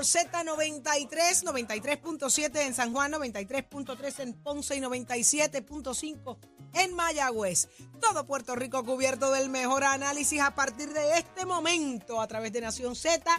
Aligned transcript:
por 0.00 0.06
Z93, 0.06 1.44
93.7 1.44 2.62
en 2.62 2.72
San 2.72 2.90
Juan, 2.90 3.12
93.3 3.12 4.20
en 4.20 4.32
Ponce 4.32 4.74
y 4.74 4.80
97.5 4.80 6.38
en 6.72 6.94
Mayagüez. 6.94 7.68
Todo 8.00 8.24
Puerto 8.24 8.56
Rico 8.56 8.82
cubierto 8.82 9.30
del 9.30 9.50
mejor 9.50 9.84
análisis 9.84 10.40
a 10.40 10.54
partir 10.54 10.94
de 10.94 11.18
este 11.18 11.44
momento 11.44 12.22
a 12.22 12.26
través 12.26 12.50
de 12.54 12.62
Nación 12.62 12.96
Z. 12.96 13.30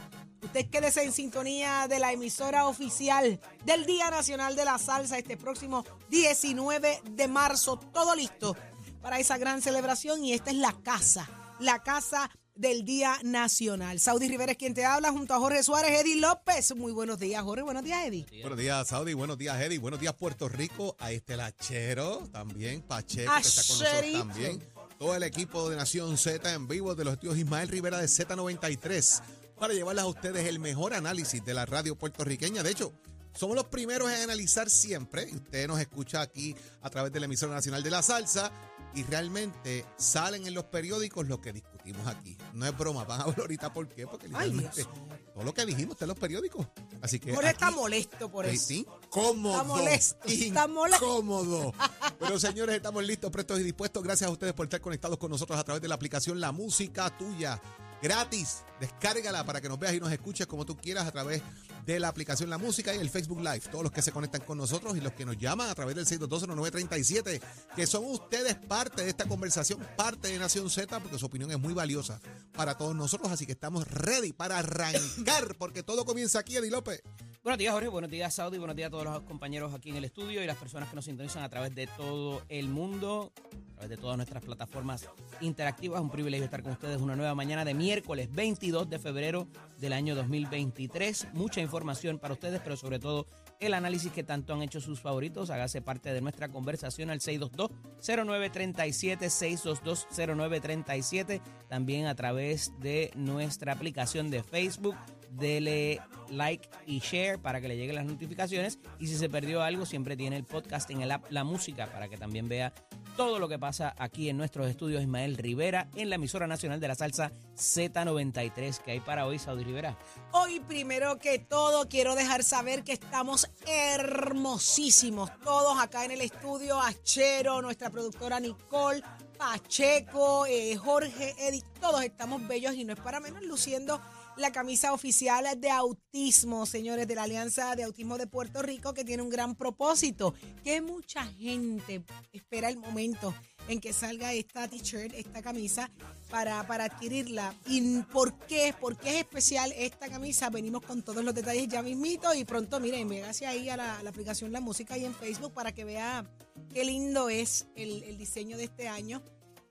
Usted 0.44 0.70
quédese 0.70 1.02
en 1.02 1.14
sintonía 1.14 1.88
de 1.90 1.98
la 1.98 2.12
emisora 2.12 2.68
oficial 2.68 3.40
del 3.66 3.88
Día 3.88 4.12
Nacional 4.12 4.56
de 4.56 4.66
la 4.66 4.78
Salsa 4.78 5.18
este 5.18 5.38
próximo 5.38 5.84
19 6.10 7.02
de 7.10 7.28
marzo. 7.28 7.80
Todo 7.92 8.14
listo 8.16 8.56
para 9.02 9.18
esa 9.18 9.40
gran 9.40 9.64
celebración 9.64 10.24
y 10.24 10.34
esta 10.34 10.52
es 10.52 10.58
la 10.58 10.74
casa, 10.84 11.28
la 11.60 11.82
casa 11.82 12.30
del 12.62 12.86
Día 12.86 13.18
Nacional. 13.24 14.00
Saudi 14.00 14.30
Rivera 14.30 14.52
es 14.52 14.58
quien 14.58 14.76
te 14.76 14.86
habla 14.86 15.12
junto 15.12 15.34
a 15.34 15.40
Jorge 15.40 15.64
Suárez, 15.64 16.00
Eddie 16.00 16.18
López. 16.18 16.76
Muy 16.76 16.92
buenos 16.92 17.20
días, 17.20 17.42
Jorge. 17.42 17.64
Buenos 17.64 17.84
días, 17.84 18.06
Eddie. 18.06 18.28
Buenos 18.42 18.60
días, 18.60 18.88
Saudi. 18.88 19.16
Buenos 19.16 19.38
días, 19.40 19.60
Eddie. 19.60 19.80
Buenos 19.80 20.00
días, 20.00 20.14
Puerto 20.14 20.48
Rico. 20.48 20.96
Ahí 21.00 21.16
está 21.16 21.34
el 21.34 21.40
Achero 21.42 22.30
también. 22.32 22.84
Pacheco, 22.84 23.32
que 23.34 23.48
está 23.48 23.64
con 23.64 23.80
nosotros 23.80 24.14
también. 24.14 24.64
Todo 25.00 25.16
el 25.16 25.24
equipo 25.24 25.70
de 25.72 25.76
Nación 25.76 26.16
Z 26.18 26.54
en 26.54 26.68
vivo 26.68 26.94
de 26.94 27.04
los 27.04 27.16
estudios 27.16 27.38
Ismael 27.40 27.68
Rivera 27.68 27.98
de 27.98 28.06
Z93 28.06 29.22
para 29.60 29.74
llevarles 29.74 30.04
a 30.04 30.08
ustedes 30.08 30.46
el 30.46 30.60
mejor 30.60 30.94
análisis 30.94 31.44
de 31.44 31.56
la 31.56 31.66
radio 31.66 31.96
puertorriqueña. 31.96 32.62
De 32.62 32.70
hecho, 32.70 32.94
somos 33.34 33.56
los 33.56 33.66
primeros 33.66 34.12
en 34.12 34.22
analizar 34.22 34.70
siempre. 34.70 35.30
y 35.32 35.36
Usted 35.36 35.68
nos 35.68 35.80
escucha 35.80 36.22
aquí 36.22 36.56
a 36.82 36.90
través 36.90 37.12
de 37.12 37.20
la 37.20 37.26
emisora 37.26 37.54
nacional 37.54 37.84
de 37.84 37.92
la 37.92 38.02
salsa 38.02 38.52
y 38.94 39.04
realmente 39.04 39.86
salen 39.98 40.46
en 40.48 40.54
los 40.54 40.66
periódicos 40.66 41.26
lo 41.28 41.40
que 41.40 41.54
discutimos 41.54 42.06
aquí. 42.08 42.38
No 42.54 42.66
es 42.66 42.78
broma, 42.78 43.06
van 43.06 43.22
a 43.22 43.26
ver 43.26 43.40
ahorita 43.40 43.72
por 43.72 43.88
qué, 43.88 44.06
porque 44.06 44.28
literalmente 44.28 44.86
todo 45.34 45.44
lo 45.46 45.54
que 45.54 45.66
dijimos 45.66 45.94
está 45.94 46.06
en 46.06 46.10
los 46.10 46.20
periódicos. 46.20 46.68
Así 47.02 47.20
que 47.20 47.34
Jorge 47.34 47.52
está 47.52 47.72
molesto 47.72 48.30
por 48.30 48.46
eso. 48.46 48.66
sí. 48.66 48.86
Cómodo. 49.10 49.54
Está 49.54 49.64
molesto, 49.64 50.18
está 50.28 50.68
molesto. 50.68 51.06
Incómodo. 51.06 51.74
Pero 52.20 52.40
señores, 52.40 52.76
estamos 52.76 53.04
listos, 53.04 53.32
prestos 53.32 53.60
y 53.60 53.64
dispuestos. 53.64 54.04
Gracias 54.04 54.30
a 54.30 54.32
ustedes 54.32 54.54
por 54.54 54.66
estar 54.66 54.82
conectados 54.82 55.18
con 55.18 55.32
nosotros 55.32 55.58
a 55.58 55.64
través 55.64 55.82
de 55.82 55.88
la 55.88 55.96
aplicación 55.96 56.40
La 56.40 56.52
Música 56.52 57.10
Tuya. 57.18 57.62
Gratis. 58.02 58.64
Descárgala 58.80 59.46
para 59.46 59.62
que 59.62 59.70
nos 59.70 59.80
veas 59.80 59.94
y 59.94 60.00
nos 60.00 60.12
escuches 60.12 60.48
como 60.48 60.66
tú 60.66 60.76
quieras 60.76 61.08
a 61.08 61.12
través 61.12 61.42
de 61.86 62.00
la 62.00 62.08
aplicación 62.08 62.50
La 62.50 62.58
Música 62.58 62.94
y 62.94 63.00
el 63.00 63.10
Facebook 63.10 63.40
Live. 63.40 63.62
Todos 63.72 63.84
los 63.84 63.92
que 63.92 64.02
se 64.02 64.12
conectan 64.12 64.42
con 64.42 64.58
nosotros 64.58 64.96
y 64.98 65.02
los 65.02 65.14
que 65.14 65.26
nos 65.26 65.38
llaman 65.38 65.70
a 65.70 65.76
través 65.76 65.96
del 65.96 66.06
6220937, 66.06 67.42
que 67.76 67.88
son 67.88 68.06
ustedes 68.06 68.56
parte 68.56 69.04
de 69.04 69.10
esta 69.10 69.26
conversación, 69.26 69.80
parte 69.96 70.30
de 70.30 70.40
Nación 70.40 70.70
Z, 70.70 71.00
porque 71.00 71.18
su 71.18 71.26
opinión 71.26 71.52
es 71.52 71.60
muy 71.60 71.74
valiosa 71.74 72.20
para 72.54 72.78
todos 72.78 72.96
nosotros. 72.96 73.32
Así 73.32 73.46
que 73.46 73.54
estamos 73.54 73.88
ready 73.88 74.34
para 74.34 74.60
arrancar, 74.60 75.56
porque 75.58 75.84
todo 75.84 76.06
comienza 76.06 76.40
aquí, 76.40 76.58
Eddie 76.58 76.72
López. 76.72 77.02
Buenos 77.44 77.58
días, 77.58 77.74
Jorge. 77.74 77.88
Buenos 77.88 78.12
días, 78.12 78.34
Saudi. 78.34 78.60
Buenos 78.60 78.76
días 78.76 78.88
a 78.88 78.92
todos 78.92 79.04
los 79.04 79.22
compañeros 79.24 79.74
aquí 79.74 79.90
en 79.90 79.96
el 79.96 80.06
estudio 80.06 80.44
y 80.44 80.46
las 80.46 80.58
personas 80.58 80.90
que 80.90 80.96
nos 80.96 81.06
sintonizan 81.06 81.42
a 81.42 81.50
través 81.50 81.74
de 81.74 81.88
todo 81.88 82.44
el 82.50 82.68
mundo, 82.68 83.34
través 83.82 83.98
de 83.98 83.98
todas 83.98 84.16
nuestras 84.18 84.44
plataformas 84.44 85.10
interactivas. 85.40 86.02
Un 86.02 86.12
privilegio 86.12 86.44
estar 86.46 86.62
con 86.62 86.74
ustedes 86.74 87.02
una 87.02 87.16
nueva 87.16 87.34
mañana 87.34 87.66
de 87.66 87.74
miércoles 87.74 88.30
22 88.32 88.88
de 88.90 89.00
febrero 89.00 89.48
del 89.80 89.94
año 89.94 90.14
2023. 90.14 91.30
Mucha 91.34 91.62
información 91.62 92.20
para 92.20 92.36
ustedes, 92.36 92.62
pero 92.62 92.78
sobre 92.78 93.00
todo 93.00 93.26
el 93.60 93.74
análisis 93.74 94.12
que 94.12 94.24
tanto 94.24 94.54
han 94.54 94.62
hecho 94.62 94.82
sus 94.82 95.00
favoritos. 95.00 95.50
Hágase 95.50 95.82
parte 95.82 96.14
de 96.14 96.22
nuestra 96.22 96.50
conversación 96.50 97.10
al 97.10 97.22
622-0937, 97.22 99.18
622-0937. 99.20 101.42
También 101.68 102.06
a 102.06 102.14
través 102.14 102.74
de 102.80 103.10
nuestra 103.16 103.74
aplicación 103.74 104.30
de 104.30 104.44
Facebook. 104.44 104.96
Dele 105.32 106.00
like 106.30 106.70
y 106.86 107.00
share 107.00 107.40
para 107.40 107.62
que 107.62 107.70
le 107.70 107.78
lleguen 107.78 107.96
las 107.96 108.06
notificaciones. 108.06 108.80
Y 109.00 109.08
si 109.08 109.16
se 109.16 109.30
perdió 109.30 109.64
algo, 109.64 109.86
siempre 109.86 110.18
tiene 110.18 110.36
el 110.36 110.44
podcast 110.44 110.90
en 110.92 111.02
el 111.02 111.12
app 111.12 111.32
La 111.32 111.44
Música 111.44 111.88
para 111.88 112.10
que 112.10 112.18
también 112.18 112.50
vea 112.50 112.74
todo 113.16 113.40
lo 113.40 113.48
que 113.48 113.60
pasa 113.60 113.96
aquí 113.98 114.30
en 114.30 114.38
nuestros 114.38 114.68
estudios 114.68 115.02
Ismael 115.02 115.38
Rivera 115.38 115.88
en 115.96 116.10
la 116.10 116.16
emisora 116.16 116.48
nacional 116.48 116.80
de 116.80 116.88
la 116.88 116.96
salsa 116.96 117.32
Z93 117.56 118.80
que 118.80 118.92
hay 118.92 119.00
para 119.00 119.26
hoy, 119.26 119.40
Saudi 119.40 119.64
Rivera. 119.64 119.98
Hoy, 120.32 120.60
primero 120.62 121.20
que 121.20 121.40
todo, 121.40 121.88
quiero 121.88 122.16
dejar 122.16 122.44
saber 122.44 122.84
que 122.84 122.94
estamos 122.94 123.50
hermosísimos 123.68 125.32
todos 125.44 125.80
acá 125.80 126.06
en 126.06 126.12
el 126.12 126.22
estudio. 126.22 126.80
Achero, 126.80 127.62
nuestra 127.62 127.90
productora 127.90 128.40
Nicole, 128.40 129.04
Pacheco, 129.38 130.46
eh, 130.46 130.76
Jorge, 130.78 131.36
Edith, 131.40 131.66
todos 131.80 132.04
estamos 132.04 132.48
bellos 132.48 132.76
y 132.76 132.84
no 132.84 132.94
es 132.94 133.00
para 133.00 133.20
menos 133.20 133.44
luciendo 133.44 134.00
la 134.38 134.52
camisa 134.52 134.94
oficial 134.94 135.46
de 135.60 135.70
autismo, 135.70 136.66
señores, 136.66 137.08
de 137.08 137.16
la 137.16 137.24
Alianza 137.24 137.76
de 137.76 137.84
Autismo 137.84 138.18
de 138.18 138.28
Puerto 138.28 138.62
Rico, 138.62 138.94
que 138.94 139.04
tiene 139.04 139.24
un 139.24 139.30
gran 139.30 139.56
propósito, 139.56 140.34
que 140.64 140.82
mucha 140.82 141.26
gente 141.26 142.04
espera 142.32 142.70
el 142.70 142.78
momento 142.78 143.34
en 143.68 143.80
que 143.80 143.94
salga 143.94 144.34
esta 144.34 144.68
t-shirt, 144.68 145.14
esta 145.14 145.42
camisa, 145.42 145.92
para, 146.30 146.66
para 146.66 146.86
adquirirla. 146.86 147.54
¿Y 147.68 148.02
por 148.04 148.34
qué? 148.48 148.74
¿Por 148.80 148.98
es 149.04 149.16
especial 149.16 149.74
esta 149.78 150.10
camisa? 150.10 150.50
Venimos 150.50 150.82
con 150.82 151.04
todos 151.04 151.24
los 151.24 151.36
detalles 151.36 151.68
ya 151.68 151.82
mismito 151.82 152.34
y 152.34 152.46
pronto, 152.46 152.80
miren, 152.80 153.08
véngase 153.08 153.46
ahí 153.46 153.70
a 153.70 153.78
la, 153.78 154.00
aplicación 154.00 154.52
La 154.52 154.62
Música 154.62 154.98
y 154.98 155.06
en 155.06 155.14
Facebook 155.14 155.54
para 155.54 155.72
que 155.72 155.84
vea 155.84 156.26
qué 156.74 156.84
lindo 156.84 157.30
es 157.30 157.68
el 157.76 158.18
diseño 158.18 158.58
de 158.58 158.66
este 158.66 158.88
año 158.88 159.22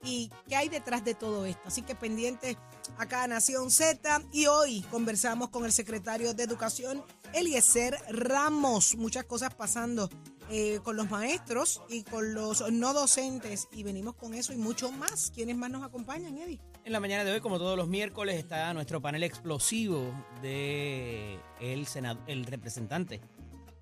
y 0.02 0.30
qué 0.48 0.56
hay 0.56 0.68
detrás 0.68 1.04
de 1.04 1.14
todo 1.14 1.44
esto. 1.46 1.62
Así 1.66 1.82
que 1.82 1.94
pendientes 1.94 2.56
acá 2.98 3.24
a 3.24 3.28
Nación 3.28 3.70
Z 3.70 4.22
y 4.32 4.46
hoy 4.46 4.82
conversamos 4.90 5.50
con 5.50 5.64
el 5.64 5.72
secretario 5.72 6.34
de 6.34 6.42
Educación, 6.42 7.02
Eliezer 7.32 7.96
Ramos. 8.08 8.96
Muchas 8.96 9.24
cosas 9.24 9.54
pasando 9.54 10.08
eh, 10.50 10.80
con 10.82 10.96
los 10.96 11.10
maestros 11.10 11.80
y 11.88 12.02
con 12.02 12.34
los 12.34 12.70
no 12.72 12.92
docentes 12.92 13.68
y 13.72 13.82
venimos 13.82 14.14
con 14.16 14.34
eso 14.34 14.52
y 14.52 14.56
mucho 14.56 14.90
más. 14.90 15.30
¿Quiénes 15.34 15.56
más 15.56 15.70
nos 15.70 15.84
acompañan, 15.84 16.36
Eddie? 16.38 16.60
En 16.84 16.92
la 16.92 17.00
mañana 17.00 17.24
de 17.24 17.32
hoy, 17.32 17.40
como 17.40 17.58
todos 17.58 17.76
los 17.76 17.88
miércoles, 17.88 18.36
está 18.36 18.72
nuestro 18.74 19.00
panel 19.00 19.22
explosivo 19.22 20.12
de 20.42 21.38
el, 21.60 21.86
senado, 21.86 22.20
el 22.26 22.46
representante 22.46 23.20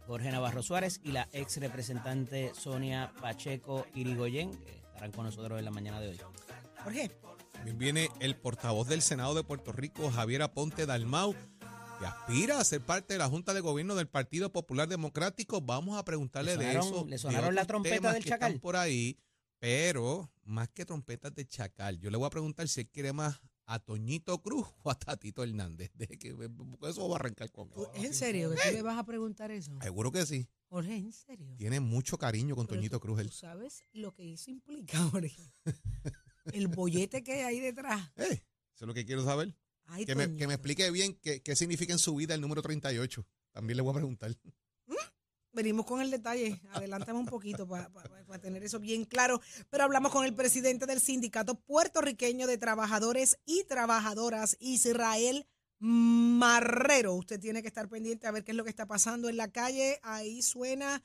Jorge 0.07 0.31
Navarro 0.31 0.63
Suárez 0.63 1.01
y 1.05 1.13
la 1.13 1.29
ex 1.33 1.59
representante 1.59 2.53
Sonia 2.55 3.13
Pacheco 3.21 3.87
Irigoyen, 3.95 4.51
estarán 4.99 5.13
con 5.13 5.25
nosotros 5.27 5.59
en 5.61 5.65
la 5.65 5.71
mañana 5.71 6.01
de 6.01 6.09
hoy. 6.09 6.21
Jorge. 6.83 7.09
También 7.53 7.79
viene 7.79 8.09
el 8.21 8.37
portavoz 8.37 8.89
del 8.89 9.01
Senado 9.01 9.35
de 9.35 9.45
Puerto 9.45 9.71
Rico, 9.73 10.11
Javier 10.11 10.43
Aponte 10.43 10.87
Dalmau, 10.87 11.35
que 12.01 12.07
aspira 12.07 12.59
a 12.59 12.65
ser 12.65 12.81
parte 12.81 13.15
de 13.15 13.19
la 13.19 13.29
Junta 13.29 13.55
de 13.55 13.61
Gobierno 13.61 13.95
del 13.95 14.09
Partido 14.09 14.51
Popular 14.51 14.89
Democrático. 14.89 15.61
Vamos 15.61 15.97
a 15.97 16.05
preguntarle 16.05 16.57
¿Le 16.57 16.65
de 16.65 16.79
eso. 16.79 17.05
le 17.05 17.13
de 17.13 17.19
sonaron 17.19 17.55
la 17.55 17.65
trompeta 17.65 17.95
temas 17.97 18.15
del 18.15 18.25
que 18.25 18.31
están 18.31 18.41
chacal? 18.49 18.61
por 18.61 18.75
ahí, 18.77 19.19
pero 19.61 20.31
más 20.45 20.69
que 20.69 20.85
trompetas 20.85 21.33
de 21.35 21.47
chacal, 21.47 21.99
yo 22.01 22.11
le 22.11 22.17
voy 22.17 22.27
a 22.27 22.31
preguntar 22.31 22.67
si 22.69 22.81
él 22.81 22.89
quiere 22.89 23.13
más 23.13 23.41
a 23.67 23.79
Toñito 23.79 24.41
Cruz 24.43 24.67
o 24.83 24.91
a 24.91 24.95
Tatito 24.99 25.45
Hernández. 25.45 25.91
Deje 25.95 26.19
que 26.19 26.35
porque 26.35 26.89
eso 26.91 27.09
va 27.09 27.17
a 27.17 27.21
arrancar 27.21 27.51
con 27.53 27.71
¿tú- 27.71 27.85
él. 27.95 28.01
¿Es 28.01 28.05
en 28.05 28.15
serio 28.15 28.51
que 28.51 28.57
tú 28.57 28.75
le 28.77 28.83
vas 28.83 28.99
a 28.99 29.05
preguntar 29.05 29.51
eso? 29.53 29.73
Seguro 29.81 30.11
que 30.11 30.27
sí. 30.27 30.49
Jorge, 30.69 30.97
¿en 30.97 31.13
serio? 31.13 31.55
Tiene 31.57 31.81
mucho 31.81 32.19
cariño 32.19 32.55
con 32.55 32.67
Pero 32.67 32.79
Toñito 32.79 32.99
tú- 32.99 33.07
Cruz. 33.07 33.23
¿Tú 33.23 33.29
sabes 33.31 33.83
lo 33.93 34.13
que 34.15 34.33
eso 34.35 34.51
implica, 34.51 34.99
Jorge? 35.11 35.53
El 36.53 36.69
bollete 36.69 37.23
que 37.25 37.33
hay 37.33 37.41
ahí 37.41 37.61
detrás. 37.61 38.11
Eh, 38.17 38.43
eso 38.75 38.85
es 38.85 38.87
lo 38.87 38.95
que 38.95 39.05
quiero 39.07 39.25
saber. 39.25 39.57
Ay, 39.87 40.05
Que 40.05 40.15
me, 40.15 40.25
que 40.25 40.29
Toñito. 40.29 40.49
me 40.49 40.55
explique 40.55 40.91
bien 40.91 41.19
qué, 41.23 41.43
qué 41.43 41.57
significa 41.57 41.93
en 41.93 41.99
su 41.99 42.15
vida 42.15 42.35
el 42.35 42.41
número 42.41 42.63
38. 42.63 43.27
También 43.53 43.77
le 43.77 43.83
voy 43.83 43.91
a 43.91 43.95
preguntar. 43.95 44.37
Venimos 45.51 45.87
con 45.87 46.01
el 46.01 46.11
detalle, 46.11 46.61
adelántame 46.73 47.19
un 47.19 47.27
poquito 47.27 47.67
para 47.67 47.91
tener 48.41 48.63
eso 48.63 48.79
bien 48.79 49.05
claro, 49.05 49.41
pero 49.71 49.83
hablamos 49.83 50.13
con 50.13 50.25
el 50.25 50.35
presidente 50.35 50.87
del 50.87 51.01
sindicato 51.01 51.59
puertorriqueño 51.59 52.47
de 52.47 52.59
trabajadores 52.59 53.39
y 53.45 53.65
trabajadoras, 53.65 54.57
Israel 54.61 55.49
Marrero. 55.79 57.15
Usted 57.15 57.41
tiene 57.41 57.63
que 57.63 57.69
estar 57.69 57.89
pendiente 57.89 58.27
a 58.27 58.31
ver 58.31 58.45
qué 58.45 58.53
es 58.53 58.57
lo 58.57 58.65
que 58.65 58.71
está 58.71 58.87
pasando 58.87 59.29
en 59.29 59.37
la 59.37 59.49
calle. 59.49 59.99
Ahí 60.03 60.43
suena 60.43 61.03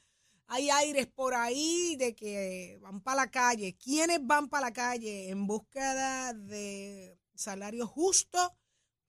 hay 0.48 0.70
aires 0.70 1.08
por 1.08 1.34
ahí 1.34 1.96
de 1.98 2.16
que 2.16 2.78
van 2.82 3.02
para 3.02 3.24
la 3.24 3.32
calle. 3.32 3.76
¿Quiénes 3.76 4.20
van 4.22 4.50
para 4.50 4.68
la 4.68 4.74
calle 4.74 5.30
en 5.30 5.48
búsqueda 5.48 6.34
de 6.34 7.18
salario 7.34 7.88
justo? 7.88 8.56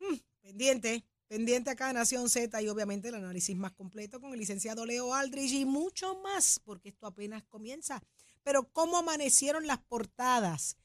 Mm, 0.00 0.14
pendiente, 0.40 1.04
pendiente 1.26 1.70
acá 1.70 1.90
en 1.90 1.96
Nación 1.96 2.28
Z 2.28 2.62
y 2.62 2.68
obviamente 2.68 3.08
el 3.08 3.16
análisis 3.16 3.56
más 3.56 3.72
completo 3.72 4.20
con 4.20 4.32
el 4.32 4.38
licenciado 4.38 4.86
Leo 4.86 5.12
Aldrich 5.12 5.52
y 5.52 5.64
mucho 5.64 6.20
más, 6.22 6.60
porque 6.64 6.90
esto 6.90 7.06
apenas 7.06 7.44
comienza. 7.44 8.02
Pero 8.42 8.70
¿cómo 8.72 8.98
amanecieron 8.98 9.66
las 9.66 9.78
portadas? 9.78 10.76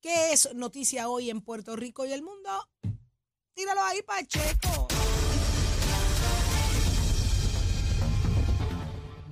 ¿Qué 0.00 0.32
es 0.32 0.54
noticia 0.54 1.08
hoy 1.08 1.28
en 1.28 1.40
Puerto 1.40 1.74
Rico 1.74 2.06
y 2.06 2.12
el 2.12 2.22
mundo? 2.22 2.50
Tíralo 3.58 3.82
ahí, 3.82 4.00
Pacheco. 4.02 4.86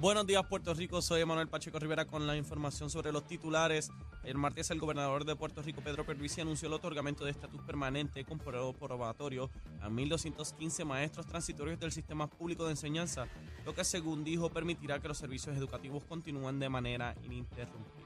Buenos 0.01 0.27
días 0.27 0.45
Puerto 0.49 0.75
Rico, 0.75 1.01
soy 1.01 1.25
Manuel 1.25 1.47
Pacheco 1.47 1.79
Rivera 1.79 2.07
con 2.07 2.27
la 2.27 2.37
información 2.37 2.91
sobre 2.91 3.13
los 3.13 3.25
titulares. 3.29 3.93
El 4.25 4.37
martes 4.37 4.73
el 4.73 4.81
gobernador 4.81 5.27
de 5.27 5.37
Puerto 5.37 5.63
Rico, 5.63 5.81
Pedro 5.81 6.05
Pervisi, 6.05 6.41
anunció 6.41 6.67
el 6.67 6.75
otorgamiento 6.75 7.25
de 7.25 7.31
estatus 7.31 7.63
permanente 7.63 8.25
con 8.25 8.41
periodo 8.41 8.73
probatorio 8.73 9.49
a 9.81 9.89
1.215 9.89 10.85
maestros 10.85 11.25
transitorios 11.27 11.79
del 11.79 11.93
sistema 11.93 12.27
público 12.27 12.65
de 12.65 12.73
enseñanza, 12.73 13.29
lo 13.65 13.77
que 13.77 13.85
según 13.85 14.25
dijo 14.25 14.51
permitirá 14.51 14.99
que 14.99 15.07
los 15.07 15.19
servicios 15.19 15.57
educativos 15.57 16.03
continúen 16.03 16.59
de 16.59 16.69
manera 16.69 17.15
ininterrumpida. 17.23 18.06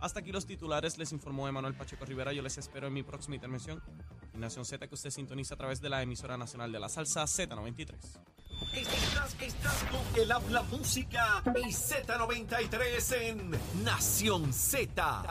Hasta 0.00 0.20
aquí 0.20 0.32
los 0.32 0.46
titulares, 0.46 0.98
les 0.98 1.12
informó 1.12 1.48
Emanuel 1.48 1.74
Pacheco 1.74 2.04
Rivera, 2.04 2.32
yo 2.32 2.42
les 2.42 2.58
espero 2.58 2.86
en 2.86 2.92
mi 2.92 3.02
próxima 3.02 3.36
intervención 3.36 3.82
en 4.34 4.40
Nación 4.40 4.64
Z 4.64 4.86
que 4.86 4.94
usted 4.94 5.10
sintoniza 5.10 5.54
a 5.54 5.58
través 5.58 5.80
de 5.80 5.88
la 5.88 6.02
emisora 6.02 6.36
nacional 6.36 6.70
de 6.70 6.78
la 6.78 6.88
salsa 6.88 7.24
Z93. 7.24 7.94
Estás, 8.74 9.36
estás 9.40 9.84
con 9.84 10.22
el 10.22 10.32
habla 10.32 10.62
música 10.62 11.42
y 11.56 11.72
Z93 11.72 13.16
en 13.22 13.50
Nación 13.84 14.52
Z. 14.52 15.22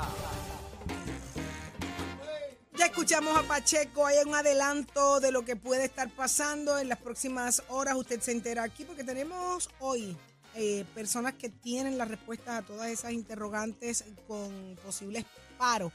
Ya 2.77 2.87
escuchamos 2.87 3.37
a 3.37 3.43
Pacheco, 3.43 4.05
hay 4.05 4.17
un 4.25 4.35
adelanto 4.35 5.19
de 5.19 5.31
lo 5.31 5.45
que 5.45 5.55
puede 5.55 5.85
estar 5.85 6.09
pasando 6.09 6.77
en 6.77 6.89
las 6.89 6.99
próximas 6.99 7.63
horas. 7.69 7.95
Usted 7.95 8.19
se 8.19 8.31
entera 8.31 8.63
aquí 8.63 8.83
porque 8.83 9.03
tenemos 9.03 9.69
hoy 9.79 10.17
eh, 10.55 10.85
personas 10.93 11.33
que 11.33 11.49
tienen 11.49 11.97
las 11.97 12.07
respuestas 12.07 12.59
a 12.59 12.65
todas 12.65 12.89
esas 12.89 13.11
interrogantes 13.11 14.05
con 14.27 14.77
posibles 14.83 15.25
paros 15.57 15.91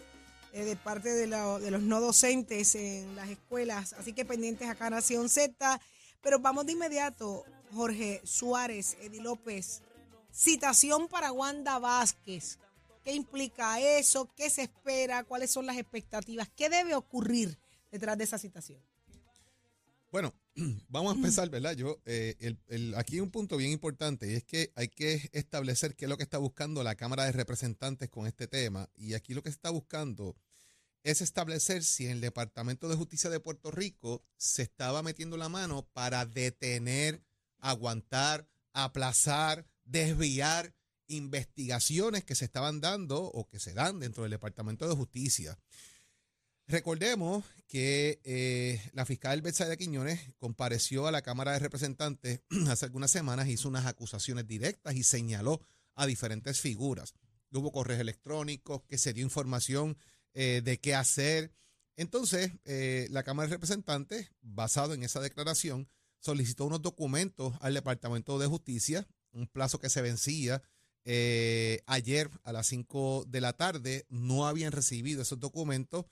eh, 0.53 0.65
de 0.65 0.77
parte 0.77 1.09
de, 1.09 1.27
de 1.27 1.71
los 1.71 1.83
no 1.83 2.01
docentes 2.01 2.75
en 2.75 3.17
las 3.17 3.29
escuelas. 3.29 3.95
Así 3.95 4.13
que 4.13 4.25
pendientes 4.25 4.69
acá 4.69 4.91
Nación 4.91 5.29
Z. 5.29 5.81
Pero 6.23 6.39
vamos 6.39 6.67
de 6.67 6.73
inmediato, 6.73 7.45
Jorge 7.73 8.21
Suárez, 8.25 8.97
Eddie 9.01 9.23
López. 9.23 9.83
Citación 10.33 11.09
para 11.09 11.33
Wanda 11.33 11.79
Vázquez. 11.79 12.59
¿Qué 13.03 13.13
implica 13.13 13.81
eso? 13.81 14.29
¿Qué 14.37 14.51
se 14.51 14.63
espera? 14.63 15.25
¿Cuáles 15.25 15.51
son 15.51 15.67
las 15.67 15.79
expectativas? 15.79 16.49
¿Qué 16.55 16.69
debe 16.69 16.95
ocurrir 16.95 17.59
detrás 17.91 18.19
de 18.19 18.25
esa 18.25 18.39
citación? 18.39 18.83
Bueno, 20.13 20.35
vamos 20.89 21.13
a 21.13 21.17
empezar, 21.17 21.49
¿verdad? 21.51 21.75
Yo, 21.75 22.01
eh, 22.05 22.57
aquí 22.97 23.17
hay 23.17 23.21
un 23.21 23.31
punto 23.31 23.57
bien 23.57 23.71
importante 23.71 24.31
y 24.31 24.35
es 24.35 24.45
que 24.45 24.73
hay 24.75 24.89
que 24.89 25.31
establecer 25.33 25.95
qué 25.95 26.07
es 26.07 26.09
lo 26.09 26.17
que 26.17 26.23
está 26.23 26.39
buscando 26.39 26.83
la 26.83 26.95
Cámara 26.95 27.25
de 27.25 27.33
Representantes 27.33 28.09
con 28.09 28.27
este 28.27 28.47
tema. 28.47 28.89
Y 28.97 29.15
aquí 29.15 29.35
lo 29.35 29.43
que 29.43 29.51
se 29.51 29.57
está 29.57 29.71
buscando 29.71 30.37
es 31.03 31.21
establecer 31.21 31.83
si 31.83 32.07
en 32.07 32.13
el 32.13 32.21
Departamento 32.21 32.89
de 32.89 32.97
Justicia 32.97 33.31
de 33.31 33.41
Puerto 33.41 33.71
Rico 33.71 34.25
se 34.37 34.63
estaba 34.63 35.03
metiendo 35.03 35.37
la 35.37 35.49
mano 35.49 35.89
para 35.93 36.27
detener, 36.27 37.23
aguantar, 37.59 38.49
aplazar, 38.73 39.67
desviar 39.85 40.75
investigaciones 41.07 42.25
que 42.25 42.35
se 42.35 42.45
estaban 42.45 42.81
dando 42.81 43.23
o 43.23 43.49
que 43.49 43.59
se 43.59 43.73
dan 43.73 43.99
dentro 43.99 44.23
del 44.23 44.31
Departamento 44.31 44.89
de 44.89 44.95
Justicia. 44.95 45.59
Recordemos 46.71 47.45
que 47.67 48.21
eh, 48.23 48.81
la 48.93 49.05
fiscal 49.05 49.43
Betsaida 49.43 49.77
Quiñones 49.77 50.21
compareció 50.39 51.09
a 51.09 51.11
la 51.11 51.21
Cámara 51.21 51.51
de 51.51 51.59
Representantes 51.59 52.43
hace 52.69 52.85
algunas 52.85 53.11
semanas, 53.11 53.49
hizo 53.49 53.69
unas 53.69 53.87
acusaciones 53.87 54.47
directas 54.47 54.95
y 54.95 55.03
señaló 55.03 55.61
a 55.97 56.07
diferentes 56.07 56.61
figuras. 56.61 57.15
Hubo 57.51 57.73
correos 57.73 57.99
electrónicos, 57.99 58.85
que 58.85 58.99
se 58.99 59.13
dio 59.13 59.25
información 59.25 59.99
eh, 60.33 60.63
de 60.65 60.79
qué 60.79 60.95
hacer. 60.95 61.53
Entonces, 61.97 62.53
eh, 62.65 63.09
la 63.11 63.25
Cámara 63.25 63.49
de 63.49 63.57
Representantes, 63.57 64.31
basado 64.41 64.95
en 64.95 65.03
esa 65.03 65.19
declaración, 65.19 65.89
solicitó 66.21 66.67
unos 66.67 66.83
documentos 66.83 67.53
al 67.63 67.75
Departamento 67.75 68.39
de 68.39 68.47
Justicia, 68.47 69.09
un 69.33 69.49
plazo 69.49 69.81
que 69.81 69.91
se 69.91 70.03
vencía 70.03 70.63
eh, 71.05 71.83
ayer 71.87 72.31
a 72.45 72.53
las 72.53 72.69
5 72.69 73.25
de 73.27 73.41
la 73.41 73.55
tarde. 73.55 74.07
No 74.09 74.47
habían 74.47 74.71
recibido 74.71 75.23
esos 75.23 75.41
documentos 75.41 76.07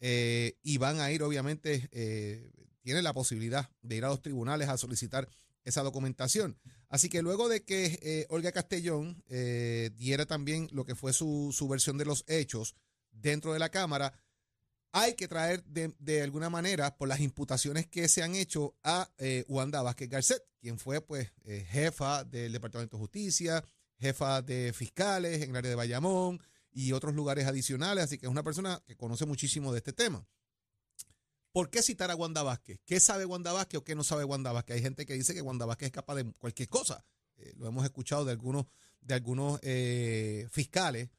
eh, 0.00 0.58
y 0.62 0.78
van 0.78 1.00
a 1.00 1.10
ir, 1.12 1.22
obviamente, 1.22 1.88
eh, 1.92 2.50
tienen 2.82 3.04
la 3.04 3.14
posibilidad 3.14 3.70
de 3.82 3.96
ir 3.96 4.04
a 4.04 4.08
los 4.08 4.22
tribunales 4.22 4.68
a 4.68 4.76
solicitar 4.78 5.28
esa 5.64 5.82
documentación. 5.82 6.58
Así 6.88 7.08
que 7.08 7.22
luego 7.22 7.48
de 7.48 7.62
que 7.64 7.98
eh, 8.02 8.26
Olga 8.30 8.52
Castellón 8.52 9.22
eh, 9.28 9.90
diera 9.96 10.26
también 10.26 10.68
lo 10.72 10.84
que 10.84 10.94
fue 10.94 11.12
su, 11.12 11.50
su 11.52 11.68
versión 11.68 11.98
de 11.98 12.04
los 12.04 12.24
hechos 12.26 12.74
dentro 13.12 13.52
de 13.52 13.58
la 13.58 13.68
Cámara, 13.68 14.12
hay 14.92 15.14
que 15.14 15.28
traer 15.28 15.62
de, 15.64 15.94
de 15.98 16.22
alguna 16.22 16.50
manera, 16.50 16.96
por 16.96 17.08
las 17.08 17.20
imputaciones 17.20 17.86
que 17.86 18.08
se 18.08 18.22
han 18.22 18.34
hecho 18.34 18.74
a 18.82 19.08
eh, 19.18 19.44
Wanda 19.48 19.82
Vázquez 19.82 20.08
Garcet, 20.08 20.42
quien 20.60 20.78
fue 20.78 21.00
pues 21.00 21.32
eh, 21.44 21.64
jefa 21.68 22.24
del 22.24 22.52
Departamento 22.52 22.96
de 22.96 23.00
Justicia, 23.02 23.64
jefa 23.98 24.42
de 24.42 24.72
fiscales 24.72 25.42
en 25.42 25.50
el 25.50 25.56
área 25.56 25.70
de 25.70 25.76
Bayamón 25.76 26.40
y 26.72 26.92
otros 26.92 27.14
lugares 27.14 27.46
adicionales, 27.46 28.04
así 28.04 28.18
que 28.18 28.26
es 28.26 28.30
una 28.30 28.42
persona 28.42 28.82
que 28.86 28.96
conoce 28.96 29.26
muchísimo 29.26 29.72
de 29.72 29.78
este 29.78 29.92
tema. 29.92 30.26
¿Por 31.52 31.68
qué 31.68 31.82
citar 31.82 32.10
a 32.10 32.16
Wanda 32.16 32.42
Vázquez? 32.42 32.80
¿Qué 32.84 33.00
sabe 33.00 33.24
Wanda 33.24 33.52
Vázquez 33.52 33.78
o 33.78 33.84
qué 33.84 33.96
no 33.96 34.04
sabe 34.04 34.24
Wanda 34.24 34.52
Vázquez? 34.52 34.76
Hay 34.76 34.82
gente 34.82 35.04
que 35.04 35.14
dice 35.14 35.34
que 35.34 35.42
Wanda 35.42 35.66
Vázquez 35.66 35.86
es 35.86 35.92
capaz 35.92 36.14
de 36.14 36.32
cualquier 36.34 36.68
cosa. 36.68 37.04
Eh, 37.38 37.52
lo 37.56 37.66
hemos 37.66 37.84
escuchado 37.84 38.24
de 38.24 38.32
algunos, 38.32 38.66
de 39.00 39.14
algunos 39.14 39.58
eh, 39.62 40.46
fiscales. 40.50 41.10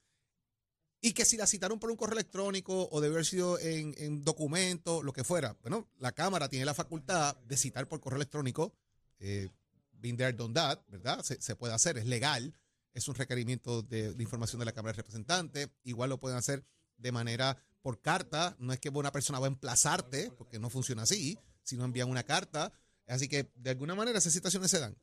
Y 1.02 1.14
que 1.14 1.26
si 1.26 1.36
la 1.36 1.48
citaron 1.48 1.80
por 1.80 1.90
un 1.90 1.98
correo 1.98 2.14
electrónico 2.14 2.88
o 2.92 3.02
debe 3.02 3.16
haber 3.16 3.26
sido 3.26 3.60
en, 3.60 3.94
en 3.98 4.24
documento, 4.24 5.04
lo 5.04 5.12
que 5.12 5.24
fuera. 5.24 5.58
Bueno, 5.64 5.90
la 5.98 6.12
Cámara 6.12 6.48
tiene 6.48 6.64
la 6.64 6.76
facultad 6.76 7.36
de 7.38 7.58
citar 7.58 7.88
por 7.88 8.00
correo 8.00 8.18
electrónico. 8.18 8.74
Eh, 9.20 9.50
been 9.94 10.16
there, 10.16 10.32
done 10.32 10.54
that, 10.54 10.80
¿verdad? 10.88 11.24
Se, 11.24 11.42
se 11.42 11.56
puede 11.56 11.74
hacer, 11.74 11.98
es 11.98 12.06
legal. 12.06 12.56
Es 12.94 13.08
un 13.08 13.16
requerimiento 13.16 13.82
de, 13.82 14.14
de 14.14 14.24
información 14.24 14.60
de 14.60 14.66
la 14.66 14.74
Cámara 14.74 14.94
de 14.94 14.98
Representantes. 14.98 15.70
Igual 15.84 16.10
lo 16.10 16.20
pueden 16.20 16.38
hacer 16.38 16.66
de 16.98 17.12
manera 17.12 17.58
por 17.82 18.02
carta. 18.02 18.56
No 18.60 18.74
es 18.74 18.80
que 18.80 18.90
una 18.90 19.12
persona 19.12 19.40
va 19.40 19.48
a 19.48 19.50
emplazarte, 19.50 20.32
porque 20.38 20.60
no 20.60 20.70
funciona 20.70 21.04
así, 21.04 21.38
sino 21.64 21.86
envían 21.86 22.10
una 22.10 22.24
carta. 22.24 22.72
Así 23.08 23.28
que 23.28 23.52
de 23.56 23.72
alguna 23.72 23.96
manera 23.96 24.20
esas 24.20 24.34
situaciones 24.34 24.72
se 24.72 24.80
dan. 24.80 24.98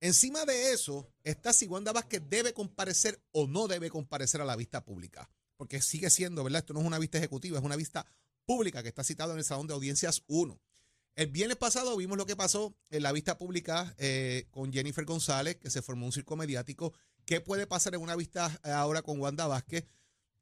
Encima 0.00 0.44
de 0.44 0.72
eso 0.72 1.12
está 1.24 1.52
si 1.52 1.66
Wanda 1.66 1.92
Vázquez 1.92 2.22
debe 2.28 2.52
comparecer 2.52 3.20
o 3.32 3.46
no 3.46 3.66
debe 3.66 3.90
comparecer 3.90 4.40
a 4.40 4.44
la 4.44 4.56
vista 4.56 4.84
pública. 4.84 5.30
Porque 5.56 5.82
sigue 5.82 6.08
siendo, 6.10 6.44
¿verdad? 6.44 6.60
Esto 6.60 6.74
no 6.74 6.80
es 6.80 6.86
una 6.86 7.00
vista 7.00 7.18
ejecutiva, 7.18 7.58
es 7.58 7.64
una 7.64 7.74
vista 7.74 8.06
pública 8.44 8.82
que 8.82 8.88
está 8.88 9.02
citada 9.02 9.32
en 9.32 9.38
el 9.38 9.44
Salón 9.44 9.66
de 9.66 9.74
Audiencias 9.74 10.22
1. 10.28 10.60
El 11.16 11.26
viernes 11.26 11.56
pasado 11.56 11.96
vimos 11.96 12.16
lo 12.16 12.26
que 12.26 12.36
pasó 12.36 12.76
en 12.90 13.02
la 13.02 13.10
vista 13.10 13.38
pública 13.38 13.92
eh, 13.98 14.46
con 14.52 14.72
Jennifer 14.72 15.04
González, 15.04 15.56
que 15.56 15.68
se 15.68 15.82
formó 15.82 16.06
un 16.06 16.12
circo 16.12 16.36
mediático. 16.36 16.92
¿Qué 17.28 17.42
puede 17.42 17.66
pasar 17.66 17.94
en 17.94 18.00
una 18.00 18.16
vista 18.16 18.58
ahora 18.62 19.02
con 19.02 19.20
Wanda 19.20 19.46
Vázquez? 19.46 19.84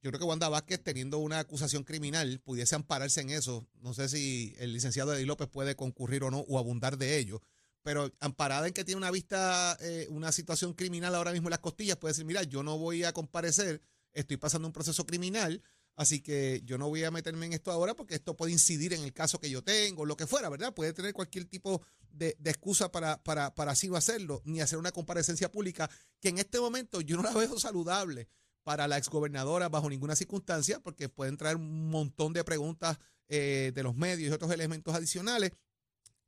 Yo 0.03 0.13
creo 0.13 0.21
que 0.21 0.25
Wanda 0.25 0.49
Vázquez, 0.49 0.81
teniendo 0.85 1.19
una 1.19 1.41
acusación 1.41 1.83
criminal, 1.83 2.39
pudiese 2.45 2.77
ampararse 2.77 3.21
en 3.23 3.31
eso. 3.31 3.67
No 3.81 3.93
sé 3.93 4.09
si 4.09 4.55
el 4.61 4.73
licenciado 4.73 5.13
Eddie 5.13 5.27
López 5.27 5.49
puede 5.49 5.75
concurrir 5.75 6.23
o 6.23 6.31
no, 6.31 6.45
o 6.47 6.61
abundar 6.61 6.97
de 6.97 7.19
ello. 7.19 7.43
Pero 7.83 8.13
amparada 8.21 8.69
en 8.69 8.73
que 8.73 8.85
tiene 8.85 8.99
una 8.99 9.11
vista, 9.11 9.77
eh, 9.81 10.07
una 10.11 10.31
situación 10.31 10.75
criminal 10.75 11.17
ahora 11.17 11.33
mismo 11.33 11.49
en 11.49 11.51
las 11.51 11.59
costillas, 11.59 11.97
puede 11.97 12.13
decir, 12.13 12.25
mira, 12.25 12.45
yo 12.45 12.63
no 12.63 12.79
voy 12.79 13.03
a 13.03 13.13
comparecer, 13.13 13.83
estoy 14.13 14.37
pasando 14.37 14.69
un 14.69 14.73
proceso 14.73 15.05
criminal, 15.07 15.65
así 15.97 16.21
que 16.21 16.63
yo 16.65 16.79
no 16.79 16.89
voy 16.89 17.03
a 17.05 17.11
meterme 17.11 17.47
en 17.47 17.55
esto 17.55 17.73
ahora 17.73 17.95
porque 17.95 18.15
esto 18.15 18.37
puede 18.37 18.53
incidir 18.53 18.93
en 18.93 19.03
el 19.03 19.13
caso 19.13 19.41
que 19.41 19.51
yo 19.51 19.63
tengo, 19.63 20.05
lo 20.05 20.17
que 20.17 20.27
fuera, 20.27 20.49
¿verdad? 20.49 20.75
Puede 20.75 20.93
tener 20.93 21.13
cualquier 21.13 21.47
tipo 21.47 21.83
de, 22.11 22.37
excusa 22.45 22.93
para, 22.93 23.23
para, 23.23 23.55
para 23.55 23.73
así 23.73 23.89
no 23.89 23.97
hacerlo, 23.97 24.43
ni 24.45 24.61
hacer 24.61 24.79
una 24.79 24.93
comparecencia 24.93 25.51
pública, 25.51 25.91
que 26.21 26.29
en 26.29 26.39
este 26.39 26.61
momento 26.61 27.01
yo 27.01 27.17
no 27.17 27.23
la 27.23 27.33
veo 27.33 27.59
saludable 27.59 28.29
para 28.63 28.89
la 28.89 28.99
exgobernadora 28.99 29.69
bajo 29.69 29.89
ninguna 29.89 30.17
circunstancia, 30.17 30.81
porque 30.81 31.09
pueden 31.09 31.37
traer 31.37 31.57
un 31.57 31.89
montón 31.89 32.33
de 32.33 32.45
preguntas 32.45 32.99
eh, 33.29 33.73
de 33.75 33.83
los 33.83 33.95
medios 33.95 34.31
y 34.31 34.33
otros 34.33 34.51
elementos 34.51 34.95
adicionales, 34.95 35.53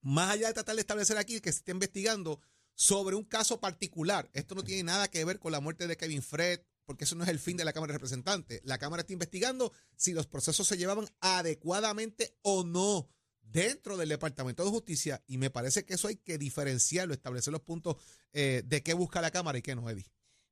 más 0.01 0.31
allá 0.31 0.49
de 0.49 0.55
tratar 0.55 0.77
de 0.77 0.81
establecer 0.81 1.19
aquí 1.19 1.41
que 1.41 1.53
se 1.53 1.59
esté 1.59 1.73
investigando 1.73 2.41
sobre 2.75 3.17
un 3.17 3.25
caso 3.25 3.61
particular. 3.61 4.31
Esto 4.33 4.55
no 4.55 4.63
tiene 4.63 4.85
nada 4.85 5.09
que 5.09 5.25
ver 5.25 5.41
con 5.41 5.51
la 5.51 5.61
muerte 5.61 5.89
de 5.89 5.97
Kevin 5.97 6.23
Fred, 6.23 6.61
porque 6.89 7.05
eso 7.05 7.17
no 7.17 7.25
es 7.25 7.29
el 7.29 7.39
fin 7.39 7.59
de 7.59 7.67
la 7.67 7.75
Cámara 7.75 7.93
de 7.93 7.99
Representantes. 7.99 8.63
La 8.65 8.79
Cámara 8.79 9.03
está 9.03 9.13
investigando 9.13 9.75
si 9.95 10.15
los 10.15 10.27
procesos 10.27 10.67
se 10.67 10.79
llevaban 10.79 11.07
adecuadamente 11.21 12.35
o 12.41 12.65
no 12.65 13.11
dentro 13.43 13.99
del 13.99 14.09
Departamento 14.09 14.65
de 14.65 14.71
Justicia 14.71 15.23
y 15.27 15.37
me 15.37 15.51
parece 15.51 15.85
que 15.85 15.93
eso 15.93 16.09
hay 16.09 16.17
que 16.17 16.39
diferenciarlo, 16.39 17.13
establecer 17.13 17.53
los 17.53 17.61
puntos 17.61 17.97
eh, 18.33 18.63
de 18.65 18.83
qué 18.83 18.95
busca 18.95 19.21
la 19.21 19.31
Cámara 19.31 19.59
y 19.59 19.63
qué 19.63 19.75
no, 19.75 19.91
Eddie. 19.91 20.07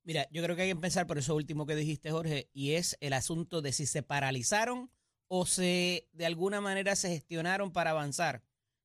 Mira, 0.04 0.28
yo 0.30 0.42
creo 0.42 0.54
que 0.54 0.60
hay 0.60 0.68
que 0.68 0.72
empezar 0.72 1.06
por 1.06 1.16
eso 1.16 1.34
último 1.34 1.64
que 1.64 1.74
dijiste, 1.74 2.10
Jorge, 2.10 2.50
y 2.52 2.72
es 2.72 2.98
el 3.00 3.14
asunto 3.14 3.62
de 3.62 3.72
si 3.72 3.86
se 3.86 4.02
paralizaron 4.02 4.90
o 5.28 5.46
se 5.46 6.06
de 6.12 6.26
alguna 6.26 6.60
manera 6.60 6.96
se 6.96 7.08
gestionaron 7.08 7.72
para 7.72 7.92
avanzar 7.92 8.42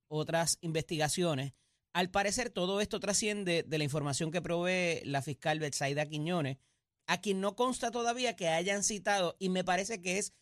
otras 0.07 0.57
investigaciones. 0.61 1.51
Al 1.91 2.11
parecer, 2.11 2.49
todo 2.49 2.79
esto 2.79 3.01
trasciende 3.01 3.63
de 3.63 3.77
la 3.77 3.83
información 3.83 4.31
que 4.31 4.41
provee 4.41 5.01
la 5.03 5.21
fiscal 5.21 5.59
Betsaida 5.59 6.05
Quiñones, 6.05 6.59
a 7.07 7.21
quien 7.21 7.41
no 7.41 7.55
consta 7.55 7.91
todavía 7.91 8.35
que 8.35 8.47
hayan 8.47 8.83
citado, 8.83 9.35
y 9.39 9.49
me 9.49 9.63
parece 9.63 10.01
que 10.01 10.17
es 10.17 10.33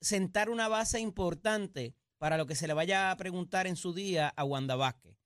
sentar 0.00 0.50
una 0.50 0.68
base 0.68 1.00
importante 1.00 1.94
para 2.18 2.36
lo 2.36 2.46
que 2.46 2.54
se 2.54 2.66
le 2.66 2.74
vaya 2.74 3.10
a 3.10 3.16
preguntar 3.16 3.66
en 3.66 3.76
su 3.76 3.92
día 3.92 4.28
a 4.28 4.44
Wanda 4.44 4.76
Vázquez. 4.76 5.16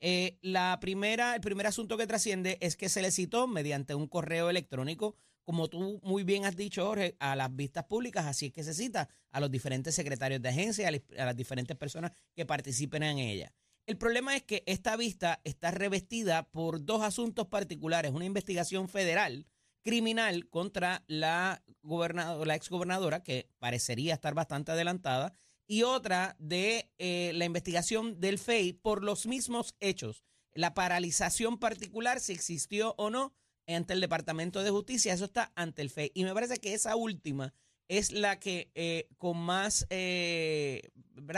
Eh, 0.00 0.38
la 0.42 0.78
primera, 0.80 1.34
el 1.34 1.40
primer 1.40 1.66
asunto 1.66 1.96
que 1.96 2.06
trasciende 2.06 2.58
es 2.60 2.76
que 2.76 2.88
se 2.88 3.02
le 3.02 3.10
citó 3.10 3.46
mediante 3.46 3.94
un 3.94 4.06
correo 4.06 4.50
electrónico, 4.50 5.16
como 5.42 5.68
tú 5.68 6.00
muy 6.02 6.22
bien 6.22 6.44
has 6.44 6.56
dicho, 6.56 6.84
Jorge, 6.84 7.16
a 7.18 7.36
las 7.36 7.54
vistas 7.54 7.84
públicas, 7.84 8.26
así 8.26 8.46
es 8.46 8.52
que 8.52 8.64
se 8.64 8.74
cita 8.74 9.08
a 9.30 9.40
los 9.40 9.50
diferentes 9.50 9.94
secretarios 9.94 10.42
de 10.42 10.48
agencia, 10.48 10.88
a 10.88 11.24
las 11.24 11.36
diferentes 11.36 11.76
personas 11.76 12.12
que 12.34 12.44
participen 12.44 13.02
en 13.04 13.18
ella. 13.18 13.52
El 13.86 13.96
problema 13.96 14.34
es 14.34 14.42
que 14.42 14.64
esta 14.66 14.96
vista 14.96 15.40
está 15.44 15.70
revestida 15.70 16.50
por 16.50 16.84
dos 16.84 17.02
asuntos 17.02 17.46
particulares, 17.46 18.12
una 18.12 18.24
investigación 18.24 18.88
federal 18.88 19.46
criminal 19.86 20.48
contra 20.48 21.04
la, 21.06 21.62
la 21.84 22.54
exgobernadora, 22.56 23.22
que 23.22 23.48
parecería 23.60 24.14
estar 24.14 24.34
bastante 24.34 24.72
adelantada, 24.72 25.32
y 25.68 25.84
otra 25.84 26.34
de 26.40 26.90
eh, 26.98 27.30
la 27.34 27.44
investigación 27.44 28.18
del 28.18 28.38
FEI 28.40 28.72
por 28.72 29.04
los 29.04 29.26
mismos 29.26 29.76
hechos. 29.78 30.24
La 30.54 30.74
paralización 30.74 31.58
particular, 31.58 32.18
si 32.18 32.32
existió 32.32 32.96
o 32.98 33.10
no, 33.10 33.32
ante 33.68 33.92
el 33.92 34.00
Departamento 34.00 34.64
de 34.64 34.70
Justicia, 34.70 35.14
eso 35.14 35.26
está 35.26 35.52
ante 35.54 35.82
el 35.82 35.90
FEI. 35.90 36.10
Y 36.14 36.24
me 36.24 36.34
parece 36.34 36.56
que 36.56 36.74
esa 36.74 36.96
última 36.96 37.54
es 37.86 38.10
la 38.10 38.40
que 38.40 38.72
eh, 38.74 39.08
con, 39.18 39.38
más, 39.38 39.86
eh, 39.90 40.90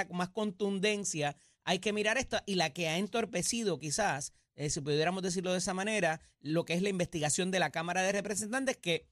con 0.08 0.16
más 0.16 0.30
contundencia 0.30 1.36
hay 1.64 1.80
que 1.80 1.92
mirar 1.92 2.16
esto 2.16 2.38
y 2.46 2.54
la 2.54 2.72
que 2.72 2.88
ha 2.88 2.96
entorpecido 2.96 3.78
quizás, 3.78 4.32
si 4.68 4.80
pudiéramos 4.80 5.22
decirlo 5.22 5.52
de 5.52 5.58
esa 5.58 5.74
manera, 5.74 6.20
lo 6.40 6.64
que 6.64 6.74
es 6.74 6.82
la 6.82 6.88
investigación 6.88 7.50
de 7.50 7.60
la 7.60 7.70
Cámara 7.70 8.02
de 8.02 8.12
Representantes 8.12 8.76
que 8.76 9.06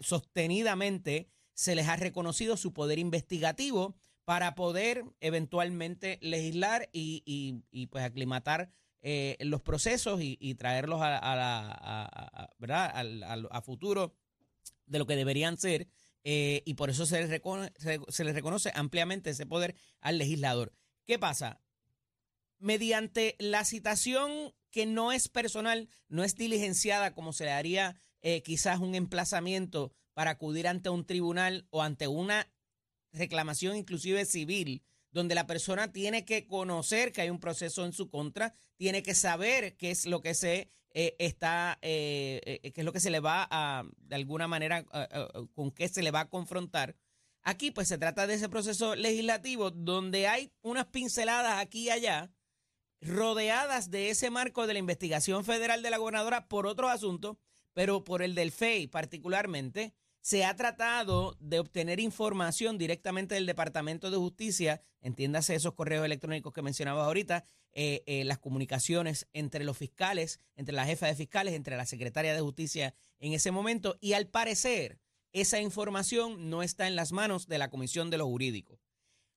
sostenidamente 0.00 1.28
se 1.54 1.74
les 1.74 1.88
ha 1.88 1.96
reconocido 1.96 2.56
su 2.56 2.72
poder 2.72 2.98
investigativo 2.98 3.96
para 4.24 4.54
poder 4.54 5.04
eventualmente 5.20 6.18
legislar 6.22 6.88
y, 6.92 7.22
y, 7.70 7.86
pues 7.86 8.04
aclimatar 8.04 8.70
eh, 9.02 9.36
los 9.40 9.60
procesos 9.60 10.20
y, 10.22 10.54
traerlos 10.54 11.00
a, 11.02 11.18
a, 11.22 12.50
¿verdad? 12.58 12.92
a, 13.50 13.62
futuro 13.62 14.14
de 14.86 14.98
lo 14.98 15.06
que 15.06 15.16
deberían 15.16 15.58
ser. 15.58 15.88
Eh, 16.26 16.62
y 16.64 16.74
por 16.74 16.88
eso 16.88 17.04
se 17.04 17.20
les, 17.20 17.28
reconoce, 17.28 18.00
se 18.08 18.24
les 18.24 18.34
reconoce 18.34 18.72
ampliamente 18.74 19.30
ese 19.30 19.44
poder 19.44 19.74
al 20.00 20.16
legislador. 20.16 20.72
¿Qué 21.04 21.18
pasa? 21.18 21.60
Mediante 22.58 23.36
la 23.38 23.66
citación 23.66 24.54
que 24.74 24.86
no 24.86 25.12
es 25.12 25.28
personal, 25.28 25.88
no 26.08 26.24
es 26.24 26.34
diligenciada 26.34 27.14
como 27.14 27.32
se 27.32 27.44
le 27.44 27.52
haría 27.52 27.94
eh, 28.22 28.42
quizás 28.42 28.80
un 28.80 28.96
emplazamiento 28.96 29.92
para 30.14 30.32
acudir 30.32 30.66
ante 30.66 30.90
un 30.90 31.06
tribunal 31.06 31.68
o 31.70 31.80
ante 31.80 32.08
una 32.08 32.52
reclamación 33.12 33.76
inclusive 33.76 34.24
civil, 34.24 34.82
donde 35.12 35.36
la 35.36 35.46
persona 35.46 35.92
tiene 35.92 36.24
que 36.24 36.48
conocer 36.48 37.12
que 37.12 37.20
hay 37.20 37.30
un 37.30 37.38
proceso 37.38 37.84
en 37.84 37.92
su 37.92 38.10
contra, 38.10 38.52
tiene 38.76 39.04
que 39.04 39.14
saber 39.14 39.76
qué 39.76 39.92
es 39.92 40.06
lo 40.06 40.20
que 40.20 40.34
se 40.34 40.72
eh, 40.90 41.14
está, 41.20 41.78
eh, 41.80 42.72
qué 42.74 42.80
es 42.80 42.84
lo 42.84 42.92
que 42.92 42.98
se 42.98 43.10
le 43.10 43.20
va 43.20 43.46
a, 43.48 43.84
de 43.98 44.16
alguna 44.16 44.48
manera, 44.48 44.84
con 45.54 45.70
qué 45.70 45.86
se 45.86 46.02
le 46.02 46.10
va 46.10 46.20
a 46.20 46.30
confrontar. 46.30 46.96
Aquí 47.42 47.70
pues 47.70 47.86
se 47.86 47.98
trata 47.98 48.26
de 48.26 48.34
ese 48.34 48.48
proceso 48.48 48.96
legislativo 48.96 49.70
donde 49.70 50.26
hay 50.26 50.50
unas 50.62 50.86
pinceladas 50.86 51.60
aquí 51.60 51.84
y 51.84 51.90
allá, 51.90 52.32
rodeadas 53.04 53.90
de 53.90 54.10
ese 54.10 54.30
marco 54.30 54.66
de 54.66 54.72
la 54.72 54.78
investigación 54.78 55.44
federal 55.44 55.82
de 55.82 55.90
la 55.90 55.98
gobernadora 55.98 56.48
por 56.48 56.66
otros 56.66 56.90
asuntos, 56.90 57.36
pero 57.72 58.04
por 58.04 58.22
el 58.22 58.34
del 58.34 58.50
FEI 58.50 58.86
particularmente, 58.86 59.94
se 60.20 60.46
ha 60.46 60.56
tratado 60.56 61.36
de 61.38 61.58
obtener 61.58 62.00
información 62.00 62.78
directamente 62.78 63.34
del 63.34 63.44
Departamento 63.44 64.10
de 64.10 64.16
Justicia, 64.16 64.80
entiéndase 65.02 65.54
esos 65.54 65.74
correos 65.74 66.06
electrónicos 66.06 66.54
que 66.54 66.62
mencionabas 66.62 67.06
ahorita, 67.06 67.44
eh, 67.72 68.02
eh, 68.06 68.24
las 68.24 68.38
comunicaciones 68.38 69.28
entre 69.34 69.64
los 69.64 69.76
fiscales, 69.76 70.40
entre 70.56 70.74
la 70.74 70.86
jefa 70.86 71.08
de 71.08 71.14
fiscales, 71.14 71.52
entre 71.52 71.76
la 71.76 71.84
secretaria 71.84 72.32
de 72.32 72.40
Justicia 72.40 72.94
en 73.18 73.34
ese 73.34 73.50
momento, 73.50 73.98
y 74.00 74.14
al 74.14 74.26
parecer 74.28 74.98
esa 75.32 75.60
información 75.60 76.48
no 76.48 76.62
está 76.62 76.86
en 76.86 76.96
las 76.96 77.12
manos 77.12 77.46
de 77.46 77.58
la 77.58 77.68
Comisión 77.68 78.08
de 78.08 78.16
los 78.16 78.28
Jurídicos. 78.28 78.78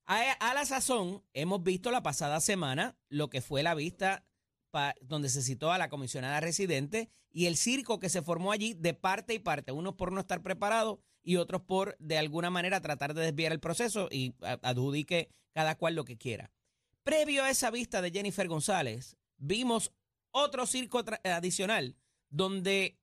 A, 0.09 0.53
la 0.53 0.65
sazón, 0.65 1.21
hemos 1.33 1.63
visto 1.63 1.91
la 1.91 2.01
pasada 2.01 2.39
semana 2.39 2.97
lo 3.09 3.29
que 3.29 3.41
fue 3.41 3.61
la 3.61 3.75
vista 3.75 4.25
donde 5.01 5.27
se 5.27 5.41
citó 5.41 5.71
a 5.71 5.77
la 5.77 5.89
comisionada 5.89 6.39
residente 6.39 7.09
y 7.29 7.47
el 7.47 7.57
circo 7.57 7.99
que 7.99 8.07
se 8.07 8.21
formó 8.21 8.53
allí 8.53 8.73
de 8.73 8.93
parte 8.93 9.33
y 9.33 9.39
parte, 9.39 9.73
unos 9.73 9.95
por 9.95 10.13
no 10.13 10.21
estar 10.21 10.41
preparados 10.41 10.99
y 11.23 11.35
otros 11.35 11.63
por 11.63 11.97
de 11.99 12.17
alguna 12.17 12.49
manera 12.49 12.79
tratar 12.79 13.15
de 13.15 13.23
desviar 13.23 13.51
el 13.51 13.59
proceso 13.59 14.07
y 14.09 14.33
adjudique 14.61 15.29
cada 15.51 15.75
cual 15.75 15.95
lo 15.95 16.05
que 16.05 16.17
quiera. 16.17 16.51
Previo 17.03 17.43
a 17.43 17.49
esa 17.49 17.69
vista 17.69 18.01
de 18.01 18.11
Jennifer 18.11 18.47
González, 18.47 19.17
vimos 19.35 19.91
otro 20.31 20.67
circo 20.67 21.03
adicional 21.23 21.97
donde 22.29 22.97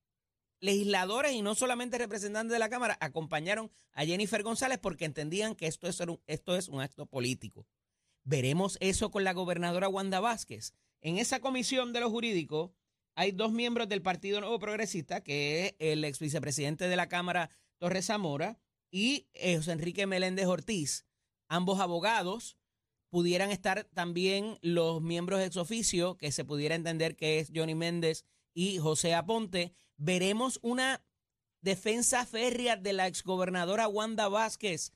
legisladores 0.65 1.33
y 1.33 1.41
no 1.41 1.55
solamente 1.55 1.97
representantes 1.97 2.51
de 2.51 2.59
la 2.59 2.69
Cámara 2.69 2.97
acompañaron 2.99 3.71
a 3.93 4.05
Jennifer 4.05 4.43
González 4.43 4.79
porque 4.79 5.05
entendían 5.05 5.55
que 5.55 5.67
esto 5.67 5.87
es 5.87 5.99
un, 5.99 6.19
esto 6.27 6.55
es 6.55 6.67
un 6.67 6.81
acto 6.81 7.05
político. 7.05 7.65
Veremos 8.23 8.77
eso 8.81 9.11
con 9.11 9.23
la 9.23 9.33
gobernadora 9.33 9.87
Wanda 9.87 10.19
Vázquez. 10.19 10.73
En 11.01 11.17
esa 11.17 11.39
comisión 11.39 11.93
de 11.93 11.99
los 11.99 12.11
jurídicos 12.11 12.71
hay 13.13 13.31
dos 13.31 13.51
miembros 13.51 13.87
del 13.87 14.01
Partido 14.01 14.41
Nuevo 14.41 14.59
Progresista, 14.59 15.21
que 15.21 15.67
es 15.67 15.75
el 15.79 16.03
ex 16.03 16.19
vicepresidente 16.19 16.87
de 16.87 16.95
la 16.95 17.07
Cámara, 17.07 17.49
Torres 17.77 18.07
Zamora, 18.07 18.59
y 18.91 19.27
eh, 19.33 19.57
José 19.57 19.73
Enrique 19.73 20.07
Meléndez 20.07 20.47
Ortiz, 20.47 21.05
ambos 21.47 21.79
abogados. 21.79 22.57
Pudieran 23.09 23.51
estar 23.51 23.85
también 23.93 24.57
los 24.61 25.01
miembros 25.01 25.41
ex 25.41 25.55
oficio, 25.57 26.17
que 26.17 26.31
se 26.31 26.43
pudiera 26.43 26.75
entender 26.75 27.15
que 27.15 27.39
es 27.39 27.51
Johnny 27.55 27.75
Méndez 27.75 28.25
y 28.53 28.79
José 28.79 29.13
Aponte. 29.13 29.73
Veremos 29.97 30.59
una 30.61 31.03
defensa 31.61 32.25
férrea 32.25 32.77
de 32.77 32.93
la 32.93 33.07
exgobernadora 33.07 33.87
Wanda 33.87 34.27
Vázquez 34.27 34.93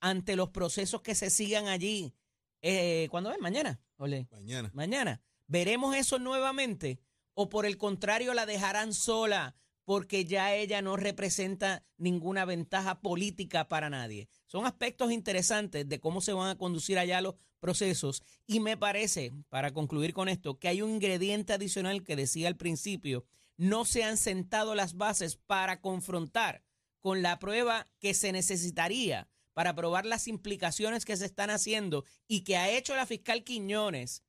ante 0.00 0.36
los 0.36 0.50
procesos 0.50 1.02
que 1.02 1.14
se 1.14 1.30
sigan 1.30 1.68
allí. 1.68 2.14
Eh, 2.62 3.08
¿Cuándo 3.10 3.30
es? 3.30 3.38
Mañana. 3.40 3.80
Mañana. 3.96 4.70
Mañana. 4.74 5.22
¿Veremos 5.46 5.94
eso 5.96 6.18
nuevamente? 6.18 6.98
¿O 7.34 7.48
por 7.48 7.66
el 7.66 7.76
contrario 7.76 8.34
la 8.34 8.46
dejarán 8.46 8.92
sola 8.92 9.54
porque 9.84 10.24
ya 10.24 10.54
ella 10.54 10.80
no 10.80 10.96
representa 10.96 11.84
ninguna 11.96 12.44
ventaja 12.44 13.00
política 13.00 13.68
para 13.68 13.90
nadie? 13.90 14.28
Son 14.46 14.66
aspectos 14.66 15.12
interesantes 15.12 15.88
de 15.88 16.00
cómo 16.00 16.20
se 16.20 16.32
van 16.32 16.48
a 16.48 16.58
conducir 16.58 16.98
allá 16.98 17.20
los 17.20 17.34
procesos 17.60 18.22
y 18.46 18.60
me 18.60 18.76
parece, 18.76 19.32
para 19.48 19.72
concluir 19.72 20.12
con 20.12 20.28
esto, 20.28 20.58
que 20.58 20.68
hay 20.68 20.82
un 20.82 20.90
ingrediente 20.90 21.52
adicional 21.52 22.02
que 22.02 22.16
decía 22.16 22.48
al 22.48 22.56
principio, 22.56 23.24
no 23.56 23.84
se 23.84 24.04
han 24.04 24.16
sentado 24.16 24.74
las 24.74 24.96
bases 24.96 25.36
para 25.36 25.80
confrontar 25.80 26.64
con 27.00 27.22
la 27.22 27.38
prueba 27.38 27.88
que 28.00 28.14
se 28.14 28.32
necesitaría 28.32 29.28
para 29.52 29.74
probar 29.74 30.04
las 30.04 30.28
implicaciones 30.28 31.04
que 31.04 31.16
se 31.16 31.26
están 31.26 31.50
haciendo 31.50 32.04
y 32.26 32.42
que 32.42 32.56
ha 32.56 32.70
hecho 32.70 32.96
la 32.96 33.06
fiscal 33.06 33.44
Quiñones, 33.44 34.24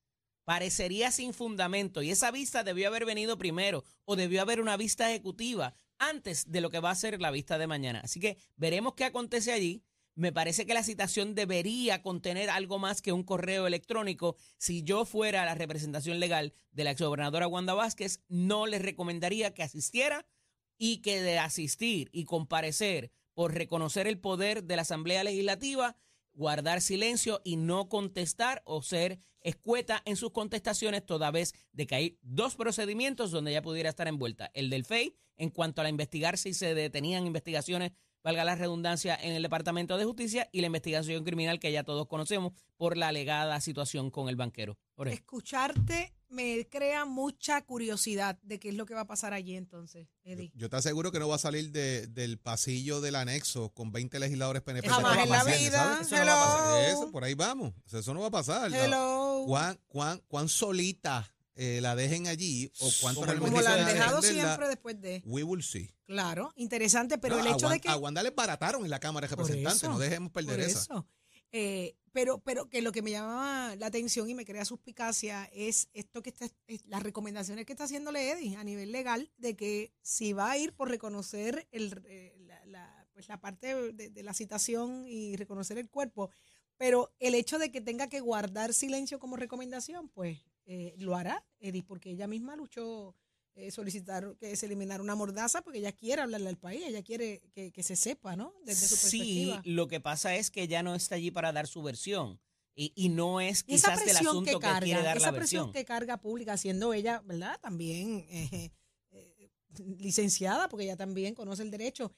parecería 0.46 1.12
sin 1.12 1.34
fundamento. 1.34 2.02
Y 2.02 2.12
esa 2.12 2.32
vista 2.32 2.64
debió 2.64 2.88
haber 2.88 3.06
venido 3.06 3.38
primero 3.38 3.84
o 4.06 4.16
debió 4.16 4.42
haber 4.42 4.62
una 4.62 4.78
vista 4.78 5.10
ejecutiva 5.10 5.74
antes 5.98 6.52
de 6.52 6.62
lo 6.62 6.70
que 6.70 6.80
va 6.80 6.92
a 6.92 6.96
ser 6.96 7.20
la 7.20 7.32
vista 7.32 7.58
de 7.58 7.68
mañana. 7.68 8.02
Así 8.04 8.20
que 8.20 8.38
veremos 8.56 8.94
qué 8.94 9.06
acontece 9.06 9.52
allí. 9.52 9.84
Me 10.16 10.32
parece 10.32 10.66
que 10.66 10.74
la 10.74 10.84
citación 10.84 11.36
debería 11.36 12.02
contener 12.02 12.50
algo 12.50 12.80
más 12.80 13.02
que 13.02 13.12
un 13.12 13.24
correo 13.24 13.68
electrónico. 13.68 14.38
Si 14.58 14.82
yo 14.82 15.04
fuera 15.04 15.44
la 15.44 15.56
representación 15.56 16.22
legal 16.22 16.54
de 16.72 16.86
la 16.86 16.92
exgobernadora 16.92 17.48
Wanda 17.48 17.74
Vázquez, 17.74 18.22
no 18.30 18.66
les 18.66 18.82
recomendaría 18.82 19.54
que 19.54 19.62
asistiera 19.62 20.26
y 20.78 21.02
que 21.02 21.22
de 21.22 21.38
asistir 21.38 22.10
y 22.14 22.24
comparecer 22.24 23.12
por 23.34 23.54
reconocer 23.54 24.08
el 24.08 24.18
poder 24.18 24.64
de 24.64 24.78
la 24.78 24.84
Asamblea 24.84 25.26
Legislativa, 25.26 25.98
guardar 26.32 26.82
silencio 26.82 27.42
y 27.44 27.58
no 27.58 27.90
contestar 27.90 28.62
o 28.66 28.82
ser 28.82 29.20
escueta 29.42 30.02
en 30.06 30.16
sus 30.16 30.32
contestaciones, 30.32 31.06
toda 31.06 31.30
vez 31.30 31.54
de 31.74 31.88
que 31.88 31.96
hay 31.96 32.20
dos 32.22 32.56
procedimientos 32.56 33.32
donde 33.32 33.52
ella 33.52 33.62
pudiera 33.62 33.90
estar 33.90 34.08
envuelta. 34.08 34.50
El 34.54 34.70
del 34.70 34.86
FEI, 34.86 35.14
en 35.36 35.50
cuanto 35.50 35.82
a 35.82 35.84
la 35.84 35.90
investigar 35.90 36.38
si 36.38 36.54
se 36.54 36.74
detenían 36.74 37.28
investigaciones 37.28 37.92
valga 38.26 38.44
la 38.44 38.56
redundancia, 38.56 39.16
en 39.22 39.34
el 39.34 39.44
Departamento 39.44 39.98
de 39.98 40.04
Justicia 40.04 40.50
y 40.52 40.60
la 40.62 40.66
investigación 40.68 41.24
criminal 41.24 41.60
que 41.60 41.72
ya 41.72 41.84
todos 41.84 42.08
conocemos 42.08 42.52
por 42.76 42.98
la 42.98 43.08
alegada 43.10 43.62
situación 43.62 44.10
con 44.10 44.28
el 44.30 44.36
banquero. 44.36 44.78
Jorge. 44.96 45.14
Escucharte 45.14 46.12
me 46.28 46.68
crea 46.68 47.06
mucha 47.06 47.62
curiosidad 47.62 48.40
de 48.42 48.60
qué 48.60 48.70
es 48.70 48.76
lo 48.76 48.88
que 48.88 48.96
va 48.96 49.02
a 49.02 49.08
pasar 49.08 49.34
allí 49.34 49.56
entonces, 49.56 50.08
Eddie. 50.24 50.52
Yo 50.56 50.70
te 50.72 50.76
aseguro 50.76 51.12
que 51.12 51.20
no 51.20 51.28
va 51.30 51.36
a 51.36 51.40
salir 51.40 51.72
de- 51.72 52.08
del 52.08 52.40
pasillo 52.40 53.00
del 53.00 53.16
anexo 53.16 53.70
con 53.70 53.92
20 53.92 54.18
legisladores 54.20 54.64
PNP. 54.64 54.90
Jamás 54.90 55.20
en 55.20 55.30
la 55.30 55.44
vida. 55.44 56.00
Eso 56.02 56.16
no 56.18 56.26
va 56.26 56.44
a 56.44 56.58
pasar. 56.58 56.84
Eso, 56.90 57.12
por 57.12 57.24
ahí 57.24 57.36
vamos. 57.36 57.74
Eso 57.94 58.14
no 58.14 58.22
va 58.22 58.28
a 58.28 58.32
pasar. 58.32 58.74
Hello. 58.74 59.44
¿Cuán, 59.46 59.80
cuán, 59.88 60.20
cuán 60.28 60.50
solita 60.50 61.32
eh, 61.56 61.80
la 61.82 61.96
dejen 61.96 62.28
allí 62.28 62.72
o 62.80 62.90
cuánto 63.02 63.22
Como 63.22 63.32
realmente 63.32 63.62
la 63.64 63.74
han 63.76 63.86
dejado 63.86 64.22
siempre 64.22 64.68
después 64.68 65.00
de. 65.02 65.22
We 65.26 65.44
will 65.44 65.64
see. 65.64 65.90
Claro, 66.06 66.52
interesante, 66.56 67.18
pero 67.18 67.38
No, 67.38 67.46
el 67.46 67.54
hecho 67.54 67.70
de 67.70 67.80
que. 67.80 67.90
A 67.90 67.98
Wanda 67.98 68.22
barataron 68.36 68.84
en 68.84 68.90
la 68.92 69.00
Cámara 69.00 69.28
de 69.28 69.36
Representantes. 69.36 69.82
eso, 69.84 69.90
no 69.90 69.98
dejemos 70.00 70.32
perder 70.32 70.60
esa. 70.60 70.80
eso. 70.80 71.08
Eh, 71.52 71.96
pero, 72.12 72.40
pero 72.40 72.70
que 72.70 72.82
lo 72.82 72.92
que 72.92 73.02
me 73.02 73.12
llama 73.12 73.76
la 73.78 73.88
atención 73.88 74.30
y 74.30 74.34
me 74.36 74.46
crea 74.46 74.66
suspicacia 74.66 75.50
es 75.54 75.90
esto 75.94 76.22
que 76.22 76.30
está, 76.30 76.48
es 76.68 76.86
las 76.86 77.02
recomendaciones 77.04 77.66
que 77.66 77.74
está 77.74 77.86
haciéndole 77.86 78.32
Eddie 78.32 78.56
a 78.58 78.64
nivel 78.64 78.92
legal 78.92 79.32
de 79.38 79.56
que 79.56 79.94
si 80.02 80.34
va 80.34 80.52
a 80.52 80.58
ir 80.58 80.74
por 80.74 80.90
reconocer 80.90 81.68
el, 81.72 82.02
eh, 82.08 82.36
la, 82.46 82.66
la- 82.66 83.08
pues 83.14 83.30
la 83.30 83.40
parte 83.40 83.94
de, 83.94 84.10
de 84.10 84.24
la 84.24 84.34
citación 84.34 85.06
y 85.08 85.38
reconocer 85.38 85.78
el 85.78 85.90
cuerpo, 85.90 86.30
pero 86.76 87.14
el 87.20 87.34
hecho 87.36 87.58
de 87.60 87.72
que 87.72 87.80
tenga 87.80 88.10
que 88.10 88.20
guardar 88.20 88.74
silencio 88.74 89.20
como 89.20 89.38
recomendación, 89.38 90.10
pues 90.10 90.40
eh, 90.66 90.94
lo 90.98 91.16
hará 91.16 91.46
Eddie, 91.60 91.84
porque 91.84 92.12
ella 92.12 92.28
misma 92.28 92.56
luchó 92.56 93.16
eh, 93.56 93.72
solicitar 93.72 94.36
que 94.38 94.56
se 94.56 94.66
eliminara 94.66 95.02
una 95.02 95.16
mordaza 95.16 95.62
porque 95.62 95.80
ella 95.80 95.92
quiere 95.94 96.22
hablarle 96.22 96.50
al 96.50 96.58
país, 96.58 96.84
ella 96.86 97.02
quiere 97.04 97.42
que, 97.54 97.72
que 97.72 97.84
se 97.84 97.96
sepa, 97.96 98.36
¿no? 98.36 98.54
Desde 98.66 98.88
su 98.88 98.96
Sí, 98.96 99.18
perspectiva. 99.20 99.62
lo 99.66 99.88
que 99.88 100.02
pasa 100.02 100.36
es 100.36 100.52
que 100.52 100.68
ya 100.68 100.84
no 100.84 100.94
está 100.96 101.16
allí 101.16 101.32
para 101.32 101.52
dar 101.54 101.68
su 101.68 101.82
versión. 101.82 102.40
Y, 102.78 102.92
y 102.94 103.08
no 103.08 103.40
es 103.40 103.64
quizás 103.64 104.04
del 104.06 104.18
asunto 104.18 104.44
que 104.44 104.52
que, 104.52 104.60
quiere 104.60 104.92
carga, 104.92 105.02
dar 105.04 105.18
esa 105.18 105.32
la 105.32 105.38
presión 105.38 105.72
que 105.72 105.86
carga 105.86 106.18
pública, 106.18 106.58
siendo 106.58 106.94
ella, 106.94 107.22
¿verdad? 107.24 107.58
También 107.62 108.26
eh, 108.30 108.72
eh, 109.12 109.50
licenciada, 109.98 110.68
porque 110.68 110.84
ella 110.84 110.98
también 110.98 111.36
conoce 111.36 111.64
el 111.64 111.72
derecho. 111.72 112.12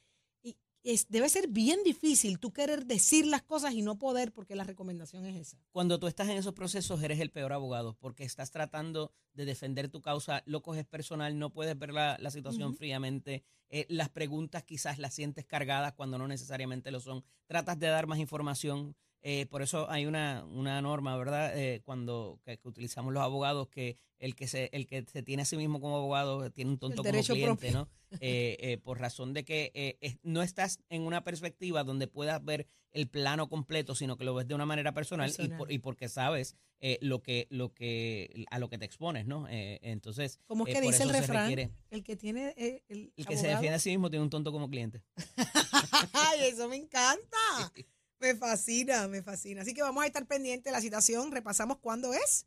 Es, 0.90 1.10
debe 1.10 1.28
ser 1.28 1.50
bien 1.50 1.84
difícil 1.84 2.40
tú 2.40 2.54
querer 2.54 2.86
decir 2.86 3.28
las 3.28 3.42
cosas 3.42 3.74
y 3.74 3.82
no 3.82 4.00
poder, 4.00 4.32
porque 4.32 4.56
la 4.56 4.64
recomendación 4.64 5.26
es 5.26 5.36
esa. 5.36 5.58
Cuando 5.74 6.00
tú 6.00 6.08
estás 6.08 6.30
en 6.30 6.38
esos 6.38 6.54
procesos 6.54 7.04
eres 7.04 7.20
el 7.20 7.30
peor 7.30 7.52
abogado 7.52 7.98
porque 8.00 8.24
estás 8.24 8.52
tratando 8.52 9.12
de 9.34 9.44
defender 9.44 9.90
tu 9.90 10.02
causa, 10.02 10.44
lo 10.46 10.62
coges 10.62 10.86
personal, 10.86 11.38
no 11.38 11.52
puedes 11.52 11.78
ver 11.78 11.92
la, 11.92 12.18
la 12.22 12.32
situación 12.32 12.74
fríamente, 12.74 13.44
eh, 13.70 13.86
las 13.90 14.08
preguntas 14.08 14.64
quizás 14.64 14.98
las 14.98 15.14
sientes 15.14 15.46
cargadas 15.46 15.92
cuando 15.92 16.18
no 16.18 16.26
necesariamente 16.26 16.90
lo 16.90 17.02
son, 17.02 17.26
tratas 17.48 17.78
de 17.78 17.88
dar 17.88 18.08
más 18.08 18.20
información. 18.20 18.96
Eh, 19.30 19.46
por 19.46 19.62
eso 19.62 19.90
hay 19.92 20.06
una, 20.06 20.46
una 20.46 20.82
norma, 20.82 21.18
¿verdad? 21.18 21.52
Eh, 21.60 21.82
cuando 21.84 22.40
que, 22.46 22.58
que 22.58 22.68
utilizamos 22.70 23.14
los 23.14 23.22
abogados 23.22 23.68
que 23.68 23.98
el 24.20 24.36
que 24.36 24.48
se 24.48 24.70
el 24.72 24.88
que 24.88 25.04
se 25.12 25.22
tiene 25.22 25.42
a 25.42 25.46
sí 25.46 25.58
mismo 25.58 25.82
como 25.82 25.98
abogado 25.98 26.50
tiene 26.50 26.72
un 26.72 26.80
tonto 26.80 27.04
como 27.04 27.22
cliente, 27.24 27.44
propio. 27.46 27.72
¿no? 27.74 27.90
Eh, 28.22 28.56
eh, 28.62 28.78
por 28.78 29.02
razón 29.02 29.34
de 29.34 29.44
que 29.44 29.70
eh, 29.76 29.98
es- 30.00 30.18
no 30.24 30.42
estás 30.42 30.80
en 30.88 31.02
una 31.02 31.26
perspectiva 31.26 31.84
donde 31.84 32.08
puedas 32.08 32.42
ver 32.46 32.66
el 32.94 33.10
plano 33.10 33.50
completo, 33.50 33.96
sino 33.96 34.16
que 34.16 34.24
lo 34.24 34.34
ves 34.34 34.48
de 34.48 34.56
una 34.56 34.66
manera 34.66 34.94
personal, 34.94 35.30
Y, 35.30 35.34
Personal. 35.34 35.58
por- 35.58 35.72
y 35.74 35.80
porque 35.80 36.08
sabes 36.08 36.56
eh, 36.80 36.98
lo 37.02 37.22
que 37.22 37.48
lo 37.50 37.74
que 37.74 38.46
a 38.50 38.60
lo 38.60 38.70
que 38.70 38.78
te 38.78 38.86
expones, 38.86 39.26
¿no? 39.26 39.46
Eh, 39.50 39.80
entonces, 39.82 40.40
Como 40.48 40.66
es 40.66 40.72
eh, 40.74 40.80
que 40.80 40.88
dice 40.88 41.04
el 41.04 41.10
refrán, 41.10 41.50
requiere- 41.52 41.72
el 41.92 42.04
que 42.06 42.16
tiene 42.16 42.54
eh, 42.56 42.82
el, 42.88 43.12
que 43.28 43.36
se 43.36 43.48
defiende 43.48 43.76
a 43.76 43.80
sí 43.80 43.90
mismo 43.90 44.10
tiene 44.10 44.24
un 44.24 44.30
tonto 44.30 44.54
como 44.54 44.70
cliente. 44.70 45.04
¡Ay, 46.14 46.46
eso 46.48 46.70
me 46.70 46.78
encanta! 46.78 47.38
Me 48.20 48.36
fascina, 48.36 49.08
me 49.08 49.22
fascina. 49.22 49.62
Así 49.62 49.74
que 49.74 49.82
vamos 49.82 50.04
a 50.04 50.08
estar 50.08 50.26
pendientes 50.28 50.66
de 50.66 50.72
la 50.72 50.82
citación. 50.82 51.32
Repasamos 51.32 51.78
cuándo 51.78 52.14
es. 52.14 52.46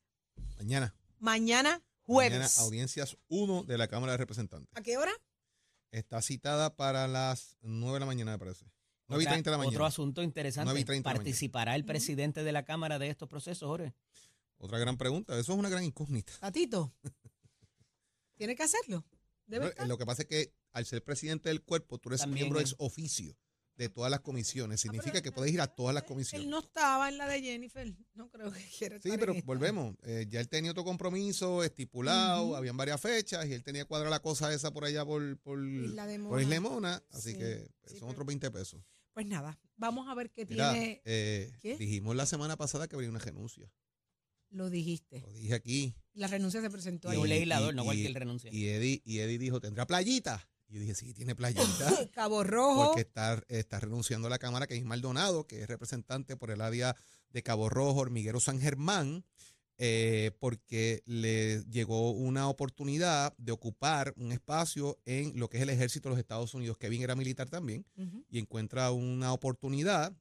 Mañana. 0.58 0.94
Mañana, 1.18 1.82
jueves. 2.02 2.32
Mañana, 2.38 2.50
audiencias 2.58 3.16
1 3.28 3.64
de 3.64 3.78
la 3.78 3.86
Cámara 3.88 4.12
de 4.12 4.18
Representantes. 4.18 4.68
¿A 4.76 4.82
qué 4.82 4.96
hora? 4.98 5.12
Está 5.92 6.22
citada 6.22 6.74
para 6.76 7.06
las 7.08 7.56
9 7.62 7.94
de 7.94 8.00
la 8.00 8.06
mañana, 8.06 8.32
me 8.32 8.38
parece. 8.38 8.64
9 9.08 9.22
y 9.22 9.26
Otra- 9.26 9.32
30 9.34 9.50
de 9.50 9.52
la 9.54 9.58
mañana. 9.58 9.76
Otro 9.76 9.86
asunto 9.86 10.22
interesante. 10.22 10.64
9 10.66 10.80
y 10.80 10.84
30 10.84 11.08
de 11.08 11.12
la 11.14 11.18
mañana. 11.18 11.24
¿Participará 11.24 11.74
el 11.76 11.84
presidente 11.84 12.42
de 12.44 12.52
la 12.52 12.64
Cámara 12.64 12.98
de 12.98 13.08
estos 13.08 13.28
procesos, 13.28 13.66
Jorge? 13.68 13.92
Otra 14.58 14.78
gran 14.78 14.96
pregunta. 14.98 15.38
Eso 15.38 15.52
es 15.52 15.58
una 15.58 15.68
gran 15.68 15.84
incógnita. 15.84 16.32
Tatito. 16.40 16.92
Tiene 18.36 18.56
que 18.56 18.62
hacerlo. 18.62 19.04
Debe 19.46 19.66
Lo- 19.66 19.70
estar. 19.70 19.86
Lo 19.88 19.98
que 19.98 20.06
pasa 20.06 20.22
es 20.22 20.28
que 20.28 20.52
al 20.72 20.86
ser 20.86 21.02
presidente 21.04 21.48
del 21.48 21.62
cuerpo, 21.62 21.98
tú 21.98 22.08
eres 22.08 22.20
También 22.20 22.44
miembro 22.46 22.60
es- 22.60 22.70
ex 22.72 22.76
oficio 22.78 23.36
de 23.76 23.88
todas 23.88 24.10
las 24.10 24.20
comisiones. 24.20 24.80
Significa 24.80 25.12
pero- 25.14 25.22
que 25.22 25.32
puedes 25.32 25.52
ir 25.54 25.60
a 25.60 25.66
todas 25.66 25.94
las 25.94 26.04
comisiones. 26.04 26.44
Él 26.44 26.50
no 26.50 26.58
estaba 26.58 27.08
en 27.08 27.16
la 27.18 27.26
de 27.26 27.40
Jennifer. 27.40 27.94
No 28.14 28.28
creo 28.30 28.52
que 28.52 28.60
quiera 28.78 28.96
Sí, 29.00 29.08
estar 29.08 29.18
pero 29.20 29.32
en 29.32 29.38
esta. 29.38 29.46
volvemos. 29.46 29.96
Eh, 30.02 30.26
ya 30.28 30.40
él 30.40 30.48
tenía 30.48 30.70
otro 30.72 30.84
compromiso 30.84 31.64
estipulado, 31.64 32.56
habían 32.56 32.76
varias 32.76 33.00
fechas 33.00 33.46
y 33.46 33.54
él 33.54 33.62
tenía 33.62 33.84
cuadra 33.86 34.10
la 34.10 34.20
cosa 34.20 34.52
esa 34.52 34.70
por 34.72 34.84
allá 34.84 35.04
por, 35.04 35.38
por, 35.38 35.64
Isla 35.66 36.06
de 36.06 36.18
por 36.18 36.28
Mona. 36.28 36.42
Isla 36.42 36.54
de 36.54 36.60
Mona, 36.60 37.02
así 37.10 37.32
Sí, 37.32 37.38
que 37.38 37.70
pues, 37.80 37.92
sí, 37.94 37.98
son 37.98 38.08
pero- 38.08 38.10
otros 38.12 38.26
20 38.26 38.50
pesos. 38.50 38.82
Pues 39.14 39.26
nada, 39.26 39.58
vamos 39.76 40.08
a 40.08 40.14
ver 40.14 40.30
qué 40.30 40.46
Mira, 40.46 40.72
tiene. 40.72 41.02
eh, 41.04 41.50
¿Qué? 41.60 41.76
dijimos 41.76 42.14
la 42.14 42.26
semana 42.26 42.56
pasada 42.56 42.86
que 42.86 42.94
habría 42.96 43.10
una 43.10 43.18
renuncia. 43.18 43.70
Lo 44.50 44.68
dijiste. 44.68 45.20
Lo 45.20 45.32
dije 45.32 45.54
aquí. 45.54 45.94
La 46.12 46.26
renuncia 46.26 46.60
se 46.60 46.70
presentó 46.70 47.08
Y 47.08 47.12
ahí. 47.16 47.18
un 47.22 47.28
legislador, 47.28 47.72
y- 47.72 47.76
no 47.76 47.84
cualquier 47.84 48.14
renuncia. 48.14 48.50
Y 48.52 48.66
Eddie, 48.68 49.00
y 49.04 49.18
Eddie 49.20 49.38
dijo, 49.38 49.60
¿tendrá 49.60 49.86
playita? 49.86 50.48
Y 50.70 50.74
yo 50.74 50.80
dije, 50.80 50.94
sí, 50.94 51.12
tiene 51.12 51.34
playita. 51.34 51.60
Cabo 52.12 52.44
Rojo. 52.44 52.86
porque 52.86 53.00
está, 53.00 53.42
está 53.48 53.80
renunciando 53.80 54.28
a 54.28 54.30
la 54.30 54.38
Cámara, 54.38 54.66
que 54.66 54.76
es 54.76 54.84
Maldonado, 54.84 55.46
que 55.46 55.62
es 55.62 55.68
representante 55.68 56.36
por 56.36 56.50
el 56.50 56.60
área 56.60 56.94
de 57.30 57.42
Cabo 57.42 57.68
Rojo, 57.68 58.00
Hormiguero 58.00 58.38
San 58.38 58.60
Germán, 58.60 59.24
eh, 59.78 60.30
porque 60.38 61.02
le 61.06 61.64
llegó 61.64 62.10
una 62.10 62.48
oportunidad 62.48 63.34
de 63.38 63.52
ocupar 63.52 64.14
un 64.16 64.30
espacio 64.30 64.98
en 65.06 65.38
lo 65.38 65.48
que 65.48 65.56
es 65.56 65.62
el 65.62 65.70
ejército 65.70 66.08
de 66.08 66.14
los 66.14 66.20
Estados 66.20 66.54
Unidos. 66.54 66.76
Kevin 66.76 67.02
era 67.02 67.16
militar 67.16 67.48
también 67.48 67.84
y 68.28 68.38
encuentra 68.38 68.90
una 68.92 69.32
oportunidad 69.32 70.12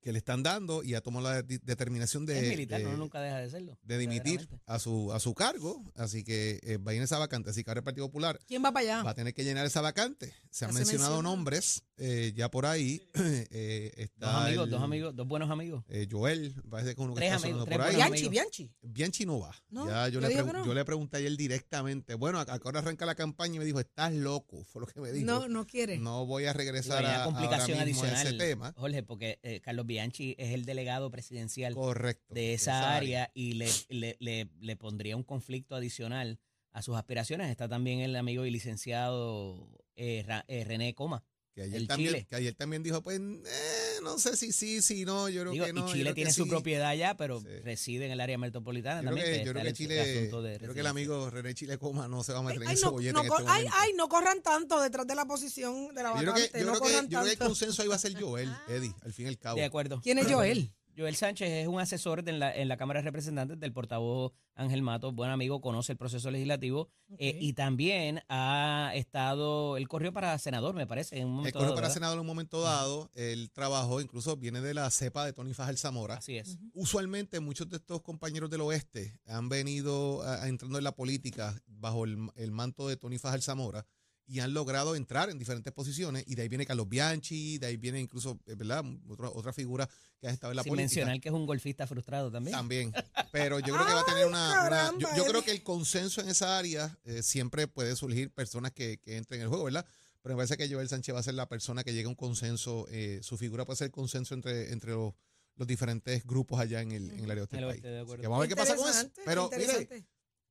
que 0.00 0.12
le 0.12 0.18
están 0.18 0.42
dando 0.42 0.82
y 0.82 0.94
ha 0.94 1.00
tomado 1.02 1.28
la 1.28 1.42
de- 1.42 1.58
determinación 1.58 2.24
de, 2.26 2.38
es 2.40 2.48
militar, 2.48 2.78
de- 2.80 2.84
no 2.86 2.96
nunca 2.96 3.20
deja 3.20 3.38
de 3.38 3.50
serlo. 3.50 3.78
de 3.82 3.98
dimitir 3.98 4.48
a 4.66 4.78
su, 4.78 5.12
a 5.12 5.20
su 5.20 5.34
cargo. 5.34 5.82
Así 5.94 6.24
que 6.24 6.58
eh, 6.62 6.78
va 6.78 6.92
a 6.92 6.94
ir 6.94 6.98
en 6.98 7.04
esa 7.04 7.18
vacante. 7.18 7.50
Así 7.50 7.62
que 7.64 7.70
ahora 7.70 7.80
el 7.80 7.84
Partido 7.84 8.06
Popular 8.06 8.38
¿Quién 8.46 8.64
va 8.64 8.72
para 8.72 8.80
allá? 8.80 9.02
va 9.02 9.10
a 9.10 9.14
tener 9.14 9.34
que 9.34 9.44
llenar 9.44 9.66
esa 9.66 9.80
vacante. 9.80 10.32
Se 10.50 10.64
han 10.64 10.74
mencionado 10.74 11.16
menciona. 11.16 11.28
nombres 11.28 11.82
eh, 11.98 12.32
ya 12.34 12.50
por 12.50 12.66
ahí. 12.66 13.02
eh, 13.14 13.92
está 13.96 14.26
Dos 14.32 14.42
amigos, 14.46 14.64
el, 14.64 14.70
dos 14.70 14.82
amigos, 14.82 15.16
dos 15.16 15.28
buenos 15.28 15.50
amigos. 15.50 15.84
eh, 15.88 16.06
Joel, 16.10 16.54
parece 16.68 16.94
que 16.94 17.00
uno 17.02 17.14
que 17.14 17.20
Tres 17.20 17.34
está 17.34 17.46
amigos, 17.46 17.64
tres 17.66 17.76
por 17.78 17.86
ahí. 17.86 17.96
Bianchi. 17.96 18.28
Bianchi. 18.28 18.70
Bianchi 18.82 19.26
no 19.26 19.40
va. 19.40 19.54
No, 19.70 19.86
ya 19.88 20.08
yo, 20.08 20.20
yo 20.20 20.28
le, 20.28 20.34
no. 20.52 20.64
yo 20.66 20.74
le 20.74 20.84
pregunté 20.84 21.18
a 21.18 21.20
él 21.20 21.36
directamente. 21.36 22.14
Bueno, 22.14 22.38
a- 22.40 22.44
ahora 22.44 22.80
arranca 22.80 23.04
la 23.06 23.14
campaña 23.14 23.56
y 23.56 23.58
me 23.58 23.64
dijo, 23.64 23.80
estás 23.80 24.12
loco. 24.12 24.64
Fue 24.72 24.80
lo 24.80 24.86
que 24.86 25.00
me 25.00 25.12
dijo. 25.12 25.26
No, 25.26 25.48
no 25.48 25.66
quiere. 25.66 25.98
No 25.98 26.24
voy 26.26 26.46
a 26.46 26.52
regresar 26.52 27.04
a, 27.04 27.24
ahora 27.24 27.24
complicación 27.24 27.84
mismo 27.84 28.02
a 28.02 28.06
ese 28.06 28.16
adicional, 28.16 28.38
tema. 28.38 28.72
Jorge, 28.76 29.02
porque 29.02 29.38
eh, 29.42 29.60
Carlos 29.60 29.86
Bianchi 29.90 30.36
es 30.38 30.52
el 30.54 30.64
delegado 30.64 31.10
presidencial 31.10 31.74
Correcto. 31.74 32.32
de 32.32 32.54
esa 32.54 32.94
área 32.94 33.30
y 33.34 33.54
le, 33.54 33.68
le, 33.88 34.16
le, 34.20 34.48
le 34.60 34.76
pondría 34.76 35.16
un 35.16 35.24
conflicto 35.24 35.74
adicional 35.74 36.38
a 36.72 36.82
sus 36.82 36.96
aspiraciones. 36.96 37.50
Está 37.50 37.68
también 37.68 37.98
el 37.98 38.14
amigo 38.14 38.46
y 38.46 38.50
licenciado 38.50 39.68
eh, 39.96 40.24
eh, 40.46 40.64
René 40.64 40.94
Coma. 40.94 41.24
Que 41.60 41.64
ayer, 41.66 41.76
el 41.82 41.88
también, 41.88 42.10
Chile. 42.14 42.26
que 42.30 42.36
ayer 42.36 42.54
también 42.54 42.82
dijo, 42.82 43.02
pues, 43.02 43.18
eh, 43.20 43.98
no 44.02 44.18
sé 44.18 44.34
si 44.36 44.50
sí, 44.52 44.80
si 44.80 45.04
no, 45.04 45.28
yo 45.28 45.42
creo 45.42 45.52
Digo, 45.52 45.66
que 45.66 45.72
no. 45.74 45.86
y 45.88 45.92
Chile 45.92 46.14
tiene 46.14 46.32
su 46.32 46.44
sí. 46.44 46.48
propiedad 46.48 46.88
allá, 46.88 47.16
pero 47.18 47.40
Sí. 47.40 47.46
reside 47.62 48.06
en 48.06 48.12
el 48.12 48.20
área 48.20 48.38
metropolitana 48.38 49.02
Yo 49.02 49.10
creo 49.10 49.16
también. 49.16 49.26
que, 49.26 49.40
que 49.40 49.44
yo 49.46 49.52
creo 49.52 49.62
que 49.62 49.68
el 49.68 49.74
Chile, 49.74 50.28
creo 50.58 50.74
que 50.74 50.80
el 50.80 50.86
amigo 50.86 51.28
René 51.28 51.52
Chile 51.54 51.76
Coma 51.76 52.08
no 52.08 52.24
se 52.24 52.32
va 52.32 52.38
a 52.38 52.42
meter 52.42 52.62
en 52.62 52.68
Ay, 52.68 52.74
ese 52.76 52.84
no, 52.86 52.92
bollete 52.92 53.12
no 53.12 53.22
en 53.22 53.28
cor- 53.28 53.40
este 53.40 53.52
ay, 53.52 53.66
ay, 53.74 53.92
no 53.94 54.08
corran 54.08 54.42
tanto 54.42 54.80
detrás 54.80 55.06
de 55.06 55.14
la 55.14 55.26
posición 55.26 55.94
de 55.94 56.02
la 56.02 56.10
Yo 56.14 56.18
creo 56.20 56.32
vacante. 56.32 56.50
que, 56.52 56.60
yo 56.60 56.64
no 56.66 56.72
creo 56.72 56.82
que, 56.82 56.88
corran 56.92 57.08
yo 57.10 57.18
creo 57.18 57.24
que 57.26 57.32
el 57.32 57.38
consenso 57.38 57.82
ahí 57.82 57.88
va 57.88 57.94
a 57.96 57.98
ser 57.98 58.18
Joel, 58.18 58.50
Eddie, 58.68 58.94
al 59.02 59.12
fin 59.12 59.26
y 59.26 59.28
al 59.28 59.38
cabo. 59.38 59.56
De 59.58 59.64
acuerdo. 59.64 60.00
¿Quién 60.02 60.16
es 60.18 60.26
Joel? 60.32 60.72
Joel 60.96 61.16
Sánchez 61.16 61.48
es 61.48 61.66
un 61.68 61.80
asesor 61.80 62.22
de 62.24 62.32
en, 62.32 62.38
la, 62.40 62.54
en 62.54 62.68
la 62.68 62.76
Cámara 62.76 63.00
de 63.00 63.04
Representantes 63.04 63.58
del 63.58 63.72
portavoz 63.72 64.32
Ángel 64.54 64.82
Mato, 64.82 65.12
buen 65.12 65.30
amigo, 65.30 65.60
conoce 65.60 65.92
el 65.92 65.98
proceso 65.98 66.30
legislativo 66.30 66.88
eh, 67.18 67.38
y 67.40 67.54
también 67.54 68.20
ha 68.28 68.92
estado, 68.94 69.76
él 69.78 69.88
corrió 69.88 70.12
para 70.12 70.36
senador, 70.38 70.74
me 70.74 70.86
parece, 70.86 71.18
en 71.18 71.28
un 71.28 71.34
momento 71.36 71.54
correo 71.58 71.68
dado, 71.70 71.74
para 71.76 71.86
¿verdad? 71.88 71.94
senador 71.94 72.16
en 72.16 72.20
un 72.20 72.26
momento 72.26 72.60
dado, 72.60 73.10
él 73.14 73.50
trabajó, 73.52 74.00
incluso 74.02 74.36
viene 74.36 74.60
de 74.60 74.74
la 74.74 74.90
cepa 74.90 75.24
de 75.24 75.32
Tony 75.32 75.54
Fajal 75.54 75.78
Zamora. 75.78 76.16
Así 76.16 76.36
es. 76.36 76.58
Usualmente 76.74 77.40
muchos 77.40 77.68
de 77.70 77.76
estos 77.78 78.02
compañeros 78.02 78.50
del 78.50 78.60
oeste 78.60 79.18
han 79.26 79.48
venido 79.48 80.22
a- 80.22 80.42
a 80.44 80.48
entrando 80.48 80.76
en 80.78 80.84
la 80.84 80.92
política 80.94 81.60
bajo 81.66 82.04
el, 82.04 82.18
el 82.36 82.50
manto 82.52 82.86
de 82.88 82.96
Tony 82.96 83.16
Fajal 83.18 83.40
Zamora 83.42 83.86
y 84.30 84.38
han 84.38 84.54
logrado 84.54 84.94
entrar 84.94 85.28
en 85.28 85.38
diferentes 85.38 85.72
posiciones 85.72 86.22
y 86.26 86.36
de 86.36 86.42
ahí 86.42 86.48
viene 86.48 86.64
Carlos 86.64 86.88
Bianchi, 86.88 87.58
de 87.58 87.66
ahí 87.66 87.76
viene 87.76 88.00
incluso, 88.00 88.38
eh, 88.46 88.54
¿verdad? 88.54 88.84
Otra, 89.08 89.28
otra 89.30 89.52
figura 89.52 89.88
que 90.20 90.28
ha 90.28 90.30
estado 90.30 90.52
en 90.52 90.56
la 90.56 90.62
Sin 90.62 90.70
política. 90.70 90.82
mencionar 90.82 91.20
que 91.20 91.28
es 91.28 91.34
un 91.34 91.46
golfista 91.46 91.84
frustrado 91.88 92.30
también. 92.30 92.56
También. 92.56 92.92
Pero 93.32 93.58
yo 93.58 93.74
creo 93.74 93.86
que 93.86 93.92
va 93.94 94.00
a 94.02 94.04
tener 94.04 94.26
una. 94.26 94.92
yo, 94.98 95.08
yo 95.16 95.24
creo 95.24 95.42
que 95.42 95.50
el 95.50 95.64
consenso 95.64 96.20
en 96.20 96.28
esa 96.28 96.56
área 96.56 96.96
eh, 97.04 97.24
siempre 97.24 97.66
puede 97.66 97.96
surgir 97.96 98.30
personas 98.30 98.70
que, 98.70 98.98
que 98.98 99.16
entren 99.16 99.40
en 99.40 99.44
el 99.44 99.48
juego, 99.48 99.64
¿verdad? 99.64 99.84
pero 100.22 100.34
me 100.36 100.40
parece 100.40 100.56
que 100.56 100.72
Joel 100.72 100.88
Sánchez 100.88 101.14
va 101.14 101.20
a 101.20 101.22
ser 101.22 101.34
la 101.34 101.48
persona 101.48 101.82
que 101.82 101.92
llegue 101.92 102.04
a 102.04 102.10
un 102.10 102.14
consenso, 102.14 102.86
eh, 102.90 103.20
su 103.22 103.36
figura 103.38 103.64
puede 103.64 103.78
ser 103.78 103.90
consenso 103.90 104.34
entre, 104.34 104.70
entre 104.70 104.90
los, 104.90 105.14
los 105.56 105.66
diferentes 105.66 106.24
grupos 106.24 106.60
allá 106.60 106.82
en 106.82 106.92
el, 106.92 107.10
en 107.10 107.24
el 107.24 107.30
área 107.30 107.46
del 107.46 107.66
país. 107.66 107.82
de 107.82 108.00
acuerdo. 108.00 108.20
Que 108.20 108.28
vamos 108.28 108.36
a 108.36 108.40
ver 108.40 108.48
qué 108.50 108.56
pasa 108.56 108.76
con 108.76 108.88
eso. 108.88 109.10
Pero 109.24 109.50
mire, 109.56 110.06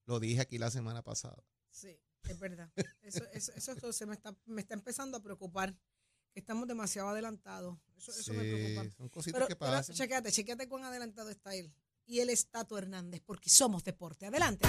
lo 0.06 0.20
dije 0.20 0.42
aquí 0.42 0.58
la 0.58 0.72
semana 0.72 1.04
pasada. 1.04 1.44
Sí, 1.70 1.96
es 2.32 2.39
verdad. 2.39 2.70
Eso, 3.04 3.24
eso, 3.34 3.52
eso, 3.56 3.72
eso 3.74 3.94
se 3.94 4.06
me 4.06 4.13
está, 4.13 4.36
me 4.46 4.62
está 4.62 4.74
empezando 4.74 5.18
a 5.18 5.22
preocupar. 5.22 5.76
Que 6.32 6.42
estamos 6.42 6.68
demasiado 6.68 7.10
adelantados. 7.10 7.78
Eso, 7.98 8.12
eso 8.12 8.34
me 8.34 8.44
Sí, 8.44 8.52
preocupa. 8.54 8.96
son 8.98 9.10
cositas 9.10 9.34
Pero, 9.39 9.48
que 9.48 9.56
pero 9.56 9.72
pasan. 9.72 9.96
chequéate, 9.96 10.32
chequéate 10.32 10.68
cuán 10.70 10.84
adelantado 10.84 11.32
está 11.32 11.56
él. 11.56 11.74
Y 12.06 12.20
él 12.20 12.30
es 12.30 12.48
Tato 12.50 12.78
Hernández, 12.78 13.22
porque 13.26 13.50
somos 13.50 13.84
deporte. 13.84 14.28
Adelante. 14.28 14.68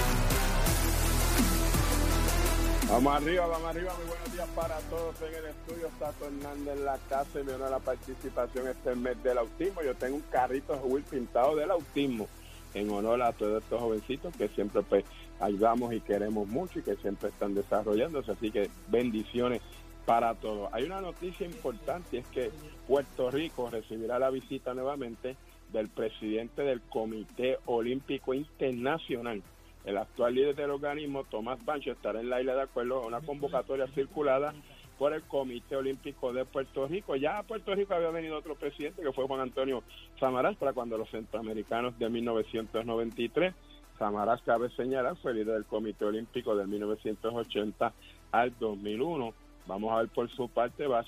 Vamos 2.89 3.15
arriba, 3.15 3.47
vamos 3.47 3.69
arriba. 3.71 3.95
Muy 3.99 4.07
buenos 4.07 4.33
días 4.33 4.49
para 4.57 4.79
todos 4.89 5.15
en 5.23 5.35
el 5.35 5.47
estudio. 5.47 5.89
Tato 5.99 6.25
Hernández 6.27 6.77
en 6.79 6.85
la 6.85 6.99
casa 7.09 7.41
y 7.41 7.45
me 7.45 7.53
honra 7.53 7.71
la 7.71 7.79
participación 7.79 8.67
este 8.69 8.95
mes 8.97 9.23
del 9.23 9.39
autismo. 9.39 9.83
Yo 9.83 9.95
tengo 9.97 10.17
un 10.17 10.23
carrito 10.23 10.73
de 10.75 10.81
Will 10.83 11.05
pintado 11.05 11.55
del 11.57 11.71
autismo 11.71 12.27
en 12.75 12.91
honor 12.91 13.23
a 13.23 13.33
todos 13.33 13.63
estos 13.63 13.81
jovencitos 13.81 14.35
que 14.37 14.49
siempre 14.49 14.83
pues 14.83 15.05
ayudamos 15.41 15.93
y 15.93 16.01
queremos 16.01 16.47
mucho 16.49 16.79
y 16.79 16.83
que 16.83 16.97
siempre 16.97 17.29
están 17.29 17.55
desarrollándose. 17.55 18.33
Así 18.33 18.51
que 18.51 18.71
bendiciones 18.89 19.61
para 20.05 20.35
todos. 20.35 20.73
Hay 20.73 20.85
una 20.85 21.01
noticia 21.01 21.47
importante 21.47 22.19
es 22.19 22.27
que 22.29 22.51
Puerto 22.87 23.31
Rico 23.31 23.71
recibirá 23.71 24.19
la 24.19 24.31
visita 24.31 24.75
nuevamente 24.75 25.37
del 25.73 25.89
presidente 25.89 26.63
del 26.63 26.81
Comité 26.81 27.59
Olímpico 27.67 28.35
Internacional. 28.35 29.43
El 29.85 29.97
actual 29.97 30.35
líder 30.35 30.57
del 30.57 30.71
organismo, 30.71 31.25
Tomás 31.25 31.65
Bancho, 31.65 31.93
estará 31.93 32.21
en 32.21 32.29
la 32.29 32.41
isla 32.41 32.55
de 32.55 32.63
acuerdo 32.63 33.03
a 33.03 33.07
una 33.07 33.21
convocatoria 33.21 33.87
circulada 33.89 34.53
por 34.99 35.15
el 35.15 35.23
Comité 35.23 35.77
Olímpico 35.77 36.33
de 36.33 36.45
Puerto 36.45 36.87
Rico. 36.87 37.17
Ya 37.17 37.39
a 37.39 37.43
Puerto 37.43 37.75
Rico 37.75 37.95
había 37.95 38.11
venido 38.11 38.37
otro 38.37 38.55
presidente, 38.55 39.03
que 39.03 39.13
fue 39.13 39.27
Juan 39.27 39.41
Antonio 39.41 39.83
Samaras, 40.19 40.57
para 40.57 40.75
cuando 40.75 40.99
los 40.99 41.09
centroamericanos 41.11 41.99
de 41.99 42.11
1993. 42.11 43.55
Samaras, 44.01 44.41
cabe 44.47 44.71
señalar, 44.71 45.15
fue 45.17 45.35
líder 45.35 45.53
del 45.53 45.67
Comité 45.67 46.07
Olímpico 46.07 46.57
del 46.57 46.69
1980 46.69 47.93
al 48.33 48.59
2001. 48.59 49.35
Vamos 49.67 49.93
a 49.93 49.99
ver 49.99 50.09
por 50.09 50.27
su 50.31 50.49
parte, 50.49 50.87
Bach, 50.87 51.07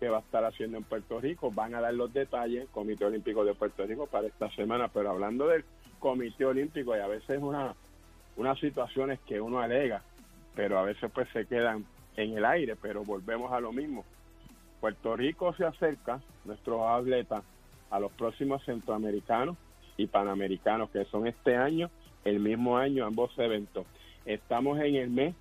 que 0.00 0.08
va 0.08 0.16
a 0.16 0.20
estar 0.20 0.44
haciendo 0.44 0.76
en 0.76 0.82
Puerto 0.82 1.20
Rico. 1.20 1.52
Van 1.52 1.76
a 1.76 1.80
dar 1.80 1.94
los 1.94 2.12
detalles, 2.12 2.68
Comité 2.70 3.04
Olímpico 3.04 3.44
de 3.44 3.54
Puerto 3.54 3.86
Rico, 3.86 4.08
para 4.08 4.26
esta 4.26 4.50
semana. 4.50 4.88
Pero 4.88 5.10
hablando 5.10 5.46
del 5.46 5.64
Comité 6.00 6.44
Olímpico, 6.44 6.96
y 6.96 6.98
a 6.98 7.06
veces 7.06 7.40
una, 7.40 7.72
unas 8.36 8.58
situaciones 8.58 9.20
que 9.20 9.40
uno 9.40 9.60
alega, 9.60 10.02
pero 10.56 10.80
a 10.80 10.82
veces 10.82 11.12
pues 11.14 11.28
se 11.32 11.46
quedan 11.46 11.86
en 12.16 12.36
el 12.36 12.44
aire, 12.44 12.74
pero 12.74 13.04
volvemos 13.04 13.52
a 13.52 13.60
lo 13.60 13.72
mismo. 13.72 14.04
Puerto 14.80 15.14
Rico 15.14 15.54
se 15.54 15.66
acerca, 15.66 16.20
nuestros 16.44 16.80
atletas, 16.82 17.44
a 17.92 18.00
los 18.00 18.10
próximos 18.10 18.64
centroamericanos 18.64 19.56
y 19.96 20.08
panamericanos, 20.08 20.90
que 20.90 21.04
son 21.04 21.28
este 21.28 21.56
año, 21.56 21.90
el 22.24 22.40
mismo 22.40 22.76
año, 22.76 23.06
ambos 23.06 23.36
eventos. 23.38 23.86
Estamos 24.24 24.78
en 24.80 24.96
el 24.96 25.10
mes 25.10 25.34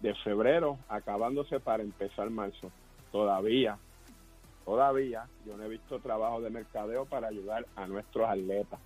de 0.00 0.14
febrero, 0.16 0.78
acabándose 0.88 1.60
para 1.60 1.82
empezar 1.82 2.30
marzo. 2.30 2.70
Todavía, 3.10 3.78
todavía, 4.64 5.26
yo 5.46 5.56
no 5.56 5.64
he 5.64 5.68
visto 5.68 5.98
trabajo 5.98 6.40
de 6.40 6.50
mercadeo 6.50 7.04
para 7.06 7.28
ayudar 7.28 7.66
a 7.74 7.86
nuestros 7.86 8.28
atletas. 8.28 8.78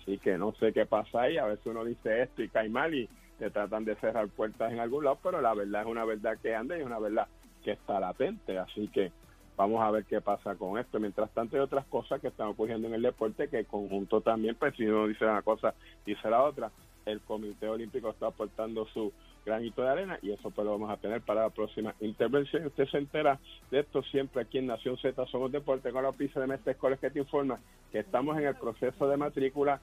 Así 0.00 0.18
que 0.18 0.38
no 0.38 0.52
sé 0.54 0.72
qué 0.72 0.86
pasa 0.86 1.22
ahí, 1.22 1.38
a 1.38 1.46
veces 1.46 1.66
uno 1.66 1.84
dice 1.84 2.22
esto 2.22 2.42
y 2.42 2.48
cae 2.48 2.68
mal 2.68 2.94
y 2.94 3.08
te 3.38 3.50
tratan 3.50 3.84
de 3.84 3.94
cerrar 3.96 4.28
puertas 4.28 4.72
en 4.72 4.80
algún 4.80 5.04
lado, 5.04 5.18
pero 5.22 5.40
la 5.40 5.54
verdad 5.54 5.82
es 5.82 5.88
una 5.88 6.04
verdad 6.04 6.38
que 6.40 6.54
anda 6.54 6.76
y 6.76 6.80
es 6.80 6.86
una 6.86 6.98
verdad 6.98 7.26
que 7.64 7.72
está 7.72 8.00
latente. 8.00 8.58
Así 8.58 8.88
que 8.88 9.12
vamos 9.58 9.82
a 9.82 9.90
ver 9.90 10.04
qué 10.04 10.20
pasa 10.20 10.54
con 10.54 10.78
esto. 10.78 11.00
Mientras 11.00 11.30
tanto 11.32 11.56
hay 11.56 11.62
otras 11.62 11.84
cosas 11.86 12.20
que 12.20 12.28
están 12.28 12.46
ocurriendo 12.46 12.86
en 12.86 12.94
el 12.94 13.02
deporte 13.02 13.48
que 13.48 13.58
en 13.58 13.64
conjunto 13.64 14.20
también, 14.20 14.54
pues 14.54 14.74
si 14.76 14.86
uno 14.86 15.08
dice 15.08 15.24
una 15.24 15.42
cosa, 15.42 15.74
dice 16.06 16.30
la 16.30 16.44
otra. 16.44 16.70
El 17.04 17.20
Comité 17.22 17.68
Olímpico 17.68 18.10
está 18.10 18.28
aportando 18.28 18.86
su 18.88 19.12
granito 19.44 19.82
de 19.82 19.88
arena 19.88 20.18
y 20.22 20.30
eso 20.30 20.50
pues 20.50 20.64
lo 20.64 20.72
vamos 20.72 20.90
a 20.90 20.98
tener 20.98 21.22
para 21.22 21.42
la 21.42 21.50
próxima 21.50 21.94
intervención. 22.00 22.66
Usted 22.66 22.86
se 22.86 22.98
entera 22.98 23.40
de 23.70 23.80
esto 23.80 24.02
siempre 24.04 24.42
aquí 24.42 24.58
en 24.58 24.66
Nación 24.66 24.96
Z 24.98 25.26
Somos 25.26 25.50
Deporte 25.50 25.90
con 25.90 26.02
la 26.02 26.10
oficina 26.10 26.42
de 26.42 26.48
Mestre 26.48 26.72
Escoles 26.72 27.00
que 27.00 27.10
te 27.10 27.18
informa 27.18 27.58
que 27.90 27.98
estamos 27.98 28.38
en 28.38 28.46
el 28.46 28.54
proceso 28.54 29.08
de 29.08 29.16
matrícula. 29.16 29.80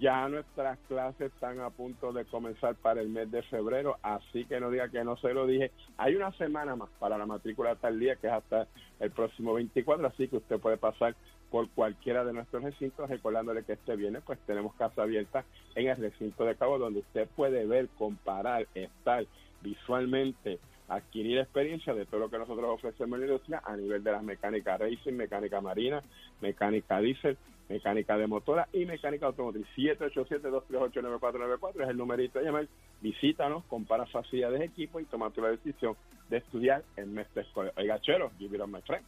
Ya 0.00 0.28
nuestras 0.28 0.78
clases 0.88 1.32
están 1.32 1.60
a 1.60 1.70
punto 1.70 2.12
de 2.12 2.24
comenzar 2.24 2.74
para 2.74 3.00
el 3.00 3.08
mes 3.08 3.30
de 3.30 3.42
febrero, 3.42 3.98
así 4.02 4.44
que 4.46 4.58
no 4.58 4.70
diga 4.70 4.88
que 4.88 5.04
no 5.04 5.16
se 5.18 5.32
lo 5.32 5.46
dije. 5.46 5.70
Hay 5.98 6.16
una 6.16 6.32
semana 6.32 6.74
más 6.74 6.88
para 6.98 7.18
la 7.18 7.26
matrícula 7.26 7.76
tal 7.76 8.00
día, 8.00 8.16
que 8.16 8.26
es 8.26 8.32
hasta 8.32 8.66
el 8.98 9.10
próximo 9.10 9.54
24, 9.54 10.06
así 10.06 10.28
que 10.28 10.38
usted 10.38 10.58
puede 10.58 10.78
pasar 10.78 11.14
por 11.50 11.68
cualquiera 11.70 12.24
de 12.24 12.32
nuestros 12.32 12.64
recintos, 12.64 13.08
recordándole 13.08 13.62
que 13.62 13.74
este 13.74 13.94
viernes 13.94 14.22
pues 14.26 14.38
tenemos 14.46 14.74
casa 14.74 15.02
abierta 15.02 15.44
en 15.74 15.88
el 15.88 15.96
recinto 15.96 16.44
de 16.44 16.56
Cabo, 16.56 16.78
donde 16.78 17.00
usted 17.00 17.28
puede 17.36 17.64
ver, 17.66 17.88
comparar, 17.96 18.66
estar 18.74 19.24
visualmente, 19.62 20.58
adquirir 20.88 21.38
experiencia 21.38 21.94
de 21.94 22.06
todo 22.06 22.20
lo 22.20 22.30
que 22.30 22.38
nosotros 22.38 22.66
ofrecemos 22.68 23.16
en 23.16 23.20
la 23.20 23.26
industria 23.26 23.62
a 23.64 23.76
nivel 23.76 24.02
de 24.02 24.12
las 24.12 24.22
mecánicas 24.22 24.80
racing, 24.80 25.12
mecánica 25.12 25.60
marina, 25.60 26.02
mecánica 26.40 27.00
diésel, 27.00 27.38
mecánica 27.68 28.16
de 28.16 28.26
motora 28.26 28.68
y 28.72 28.84
mecánica 28.84 29.26
automotriz. 29.26 29.66
787-238-9494 29.76 31.82
es 31.82 31.88
el 31.88 31.96
numerito 31.96 32.38
de 32.38 32.44
llamar. 32.44 32.68
Visítanos, 33.00 33.64
compara 33.64 34.06
facilidades 34.06 34.60
de 34.60 34.66
equipo 34.66 35.00
y 35.00 35.04
toma 35.04 35.30
tu 35.30 35.40
la 35.40 35.48
decisión 35.48 35.96
de 36.28 36.38
estudiar 36.38 36.84
en 36.96 37.14
Mestre 37.14 37.42
Escolar. 37.42 37.72
Oiga, 37.76 38.00
chero, 38.00 38.30
give 38.38 38.54
it 38.54 38.62
on 38.62 38.70
my 38.70 38.80
friend. 38.82 39.04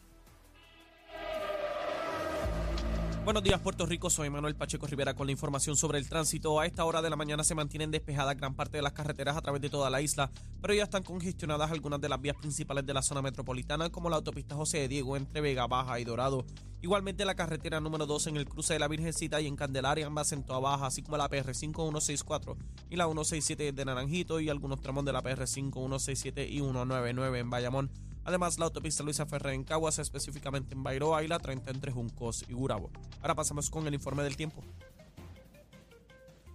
Buenos 3.26 3.42
días, 3.42 3.58
Puerto 3.58 3.86
Rico. 3.86 4.08
Soy 4.08 4.30
Manuel 4.30 4.54
Pacheco 4.54 4.86
Rivera 4.86 5.14
con 5.14 5.26
la 5.26 5.32
información 5.32 5.76
sobre 5.76 5.98
el 5.98 6.08
tránsito. 6.08 6.60
A 6.60 6.66
esta 6.66 6.84
hora 6.84 7.02
de 7.02 7.10
la 7.10 7.16
mañana 7.16 7.42
se 7.42 7.56
mantienen 7.56 7.90
despejadas 7.90 8.36
gran 8.36 8.54
parte 8.54 8.78
de 8.78 8.82
las 8.82 8.92
carreteras 8.92 9.36
a 9.36 9.40
través 9.40 9.60
de 9.60 9.68
toda 9.68 9.90
la 9.90 10.00
isla, 10.00 10.30
pero 10.62 10.74
ya 10.74 10.84
están 10.84 11.02
congestionadas 11.02 11.72
algunas 11.72 12.00
de 12.00 12.08
las 12.08 12.20
vías 12.20 12.36
principales 12.36 12.86
de 12.86 12.94
la 12.94 13.02
zona 13.02 13.22
metropolitana, 13.22 13.90
como 13.90 14.10
la 14.10 14.14
autopista 14.14 14.54
José 14.54 14.78
de 14.78 14.86
Diego 14.86 15.16
entre 15.16 15.40
Vega 15.40 15.66
Baja 15.66 15.98
y 15.98 16.04
Dorado. 16.04 16.46
Igualmente 16.82 17.24
la 17.24 17.34
carretera 17.34 17.80
número 17.80 18.06
2 18.06 18.28
en 18.28 18.36
el 18.36 18.48
cruce 18.48 18.74
de 18.74 18.78
la 18.78 18.86
Virgencita 18.86 19.40
y 19.40 19.48
en 19.48 19.56
Candelaria, 19.56 20.06
ambas 20.06 20.30
en 20.30 20.44
Toa 20.44 20.60
Baja, 20.60 20.86
así 20.86 21.02
como 21.02 21.16
la 21.16 21.28
PR 21.28 21.52
5164 21.52 22.56
y 22.90 22.94
la 22.94 23.06
167 23.06 23.72
de 23.72 23.84
Naranjito 23.84 24.38
y 24.38 24.50
algunos 24.50 24.80
tramos 24.80 25.04
de 25.04 25.12
la 25.12 25.22
PR 25.22 25.48
5167 25.48 26.46
y 26.46 26.60
199 26.60 27.40
en 27.40 27.50
Bayamón. 27.50 27.90
Además, 28.26 28.58
la 28.58 28.64
autopista 28.64 29.04
Luisa 29.04 29.24
Ferrer 29.24 29.54
en 29.54 29.62
Caguas, 29.62 30.00
específicamente 30.00 30.74
en 30.74 30.82
Bairoa 30.82 31.22
y 31.22 31.28
la 31.28 31.38
30 31.38 31.70
entre 31.70 31.92
Juncos 31.92 32.44
y 32.48 32.54
Gurabo. 32.54 32.90
Ahora 33.22 33.36
pasamos 33.36 33.70
con 33.70 33.86
el 33.86 33.94
informe 33.94 34.24
del 34.24 34.36
tiempo. 34.36 34.64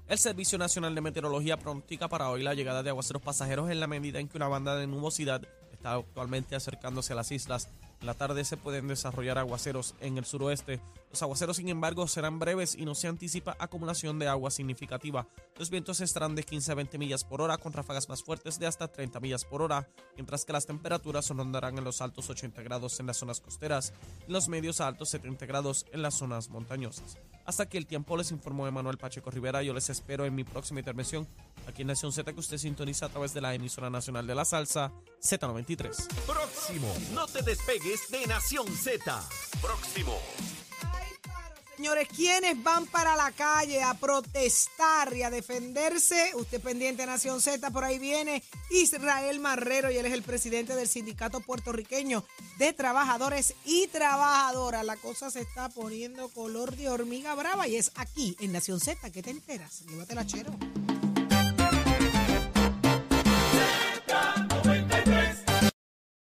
El 0.10 0.18
Servicio 0.18 0.58
Nacional 0.58 0.94
de 0.94 1.00
Meteorología 1.00 1.56
pronostica 1.56 2.10
para 2.10 2.30
hoy 2.30 2.44
la 2.44 2.54
llegada 2.54 2.84
de 2.84 2.90
aguaceros 2.90 3.22
pasajeros 3.22 3.72
en 3.72 3.80
la 3.80 3.88
medida 3.88 4.20
en 4.20 4.28
que 4.28 4.36
una 4.36 4.50
banda 4.50 4.76
de 4.76 4.86
nubosidad 4.86 5.48
está 5.72 5.94
actualmente 5.94 6.58
acercándose 6.58 7.14
a 7.14 7.16
las 7.16 7.32
islas. 7.32 7.70
La 8.02 8.16
tarde 8.16 8.44
se 8.46 8.58
pueden 8.58 8.88
desarrollar 8.88 9.38
aguaceros 9.38 9.94
en 10.00 10.18
el 10.18 10.26
suroeste. 10.26 10.80
Los 11.12 11.22
aguaceros, 11.22 11.58
sin 11.58 11.70
embargo, 11.70 12.08
serán 12.08 12.40
breves 12.40 12.74
y 12.76 12.84
no 12.84 12.96
se 12.96 13.08
anticipa 13.08 13.56
acumulación 13.60 14.18
de 14.18 14.28
agua 14.28 14.50
significativa. 14.50 15.28
Los 15.60 15.70
vientos 15.70 16.02
estarán 16.02 16.34
de 16.34 16.44
15 16.44 16.72
a 16.72 16.76
20 16.76 16.98
millas 16.98 17.24
por 17.24 17.42
hora 17.42 17.58
con 17.58 17.74
ráfagas 17.74 18.10
más 18.10 18.24
fuertes 18.24 18.58
de 18.58 18.66
hasta 18.66 18.88
30 18.88 19.20
millas 19.20 19.46
por 19.46 19.62
hora, 19.62 19.88
mientras 20.16 20.46
que 20.46 20.54
las 20.54 20.66
temperaturas 20.66 21.30
rondarán 21.30 21.78
en 21.78 21.84
los 21.84 22.02
altos 22.02 22.28
80 22.28 22.64
grados 22.64 23.00
en 23.00 23.06
las 23.06 23.18
zonas 23.18 23.40
costeras 23.40 23.94
y 24.28 24.32
los 24.32 24.48
medios 24.48 24.82
a 24.82 24.88
altos 24.88 25.10
70 25.10 25.46
grados 25.46 25.86
en 25.92 26.02
las 26.02 26.16
zonas 26.16 26.50
montañosas. 26.50 27.18
Hasta 27.46 27.64
aquí 27.64 27.78
el 27.78 27.86
tiempo 27.86 28.18
les 28.18 28.32
informó 28.32 28.68
Emanuel 28.68 28.98
Pacheco 28.98 29.30
Rivera. 29.30 29.62
Yo 29.64 29.74
les 29.74 29.90
espero 29.90 30.26
en 30.26 30.34
mi 30.34 30.44
próxima 30.44 30.80
intervención 30.80 31.28
aquí 31.68 31.82
en 31.82 31.90
Nación 31.90 32.12
Z 32.12 32.32
que 32.34 32.40
usted 32.40 32.58
sintoniza 32.58 33.08
a 33.08 33.10
través 33.10 33.34
de 33.34 33.42
la 33.42 33.54
emisora 33.54 33.90
nacional 33.90 34.26
de 34.26 34.36
la 34.36 34.46
salsa 34.46 34.92
Z93. 35.22 36.08
Próximo. 36.26 36.94
No 37.14 37.28
te 37.28 37.42
despegues 37.42 37.91
de 38.10 38.26
Nación 38.26 38.68
Z. 38.68 39.22
Próximo. 39.62 40.18
Señores, 41.76 42.08
¿quiénes 42.16 42.64
van 42.64 42.86
para 42.86 43.18
la 43.18 43.32
calle 43.32 43.84
a 43.84 43.94
protestar 43.96 45.14
y 45.14 45.24
a 45.24 45.30
defenderse? 45.30 46.32
Usted 46.36 46.62
pendiente 46.62 47.06
Nación 47.06 47.42
Z, 47.42 47.70
por 47.72 47.84
ahí 47.84 48.00
viene 48.00 48.44
Israel 48.70 49.42
Marrero 49.42 49.92
y 49.92 49.98
él 49.98 50.06
es 50.06 50.14
el 50.14 50.24
presidente 50.24 50.74
del 50.76 50.88
Sindicato 50.88 51.42
Puertorriqueño 51.42 52.24
de 52.60 52.72
Trabajadores 52.72 53.56
y 53.66 53.88
Trabajadoras. 53.88 54.86
La 54.86 54.96
cosa 54.96 55.30
se 55.30 55.42
está 55.42 55.68
poniendo 55.68 56.30
color 56.30 56.78
de 56.78 56.88
hormiga 56.88 57.36
brava 57.36 57.68
y 57.68 57.76
es 57.76 57.92
aquí 57.96 58.38
en 58.40 58.54
Nación 58.54 58.80
Z 58.80 59.10
que 59.10 59.22
te 59.22 59.32
enteras. 59.32 59.82
Llévatela, 59.88 60.26
chero. 60.26 60.56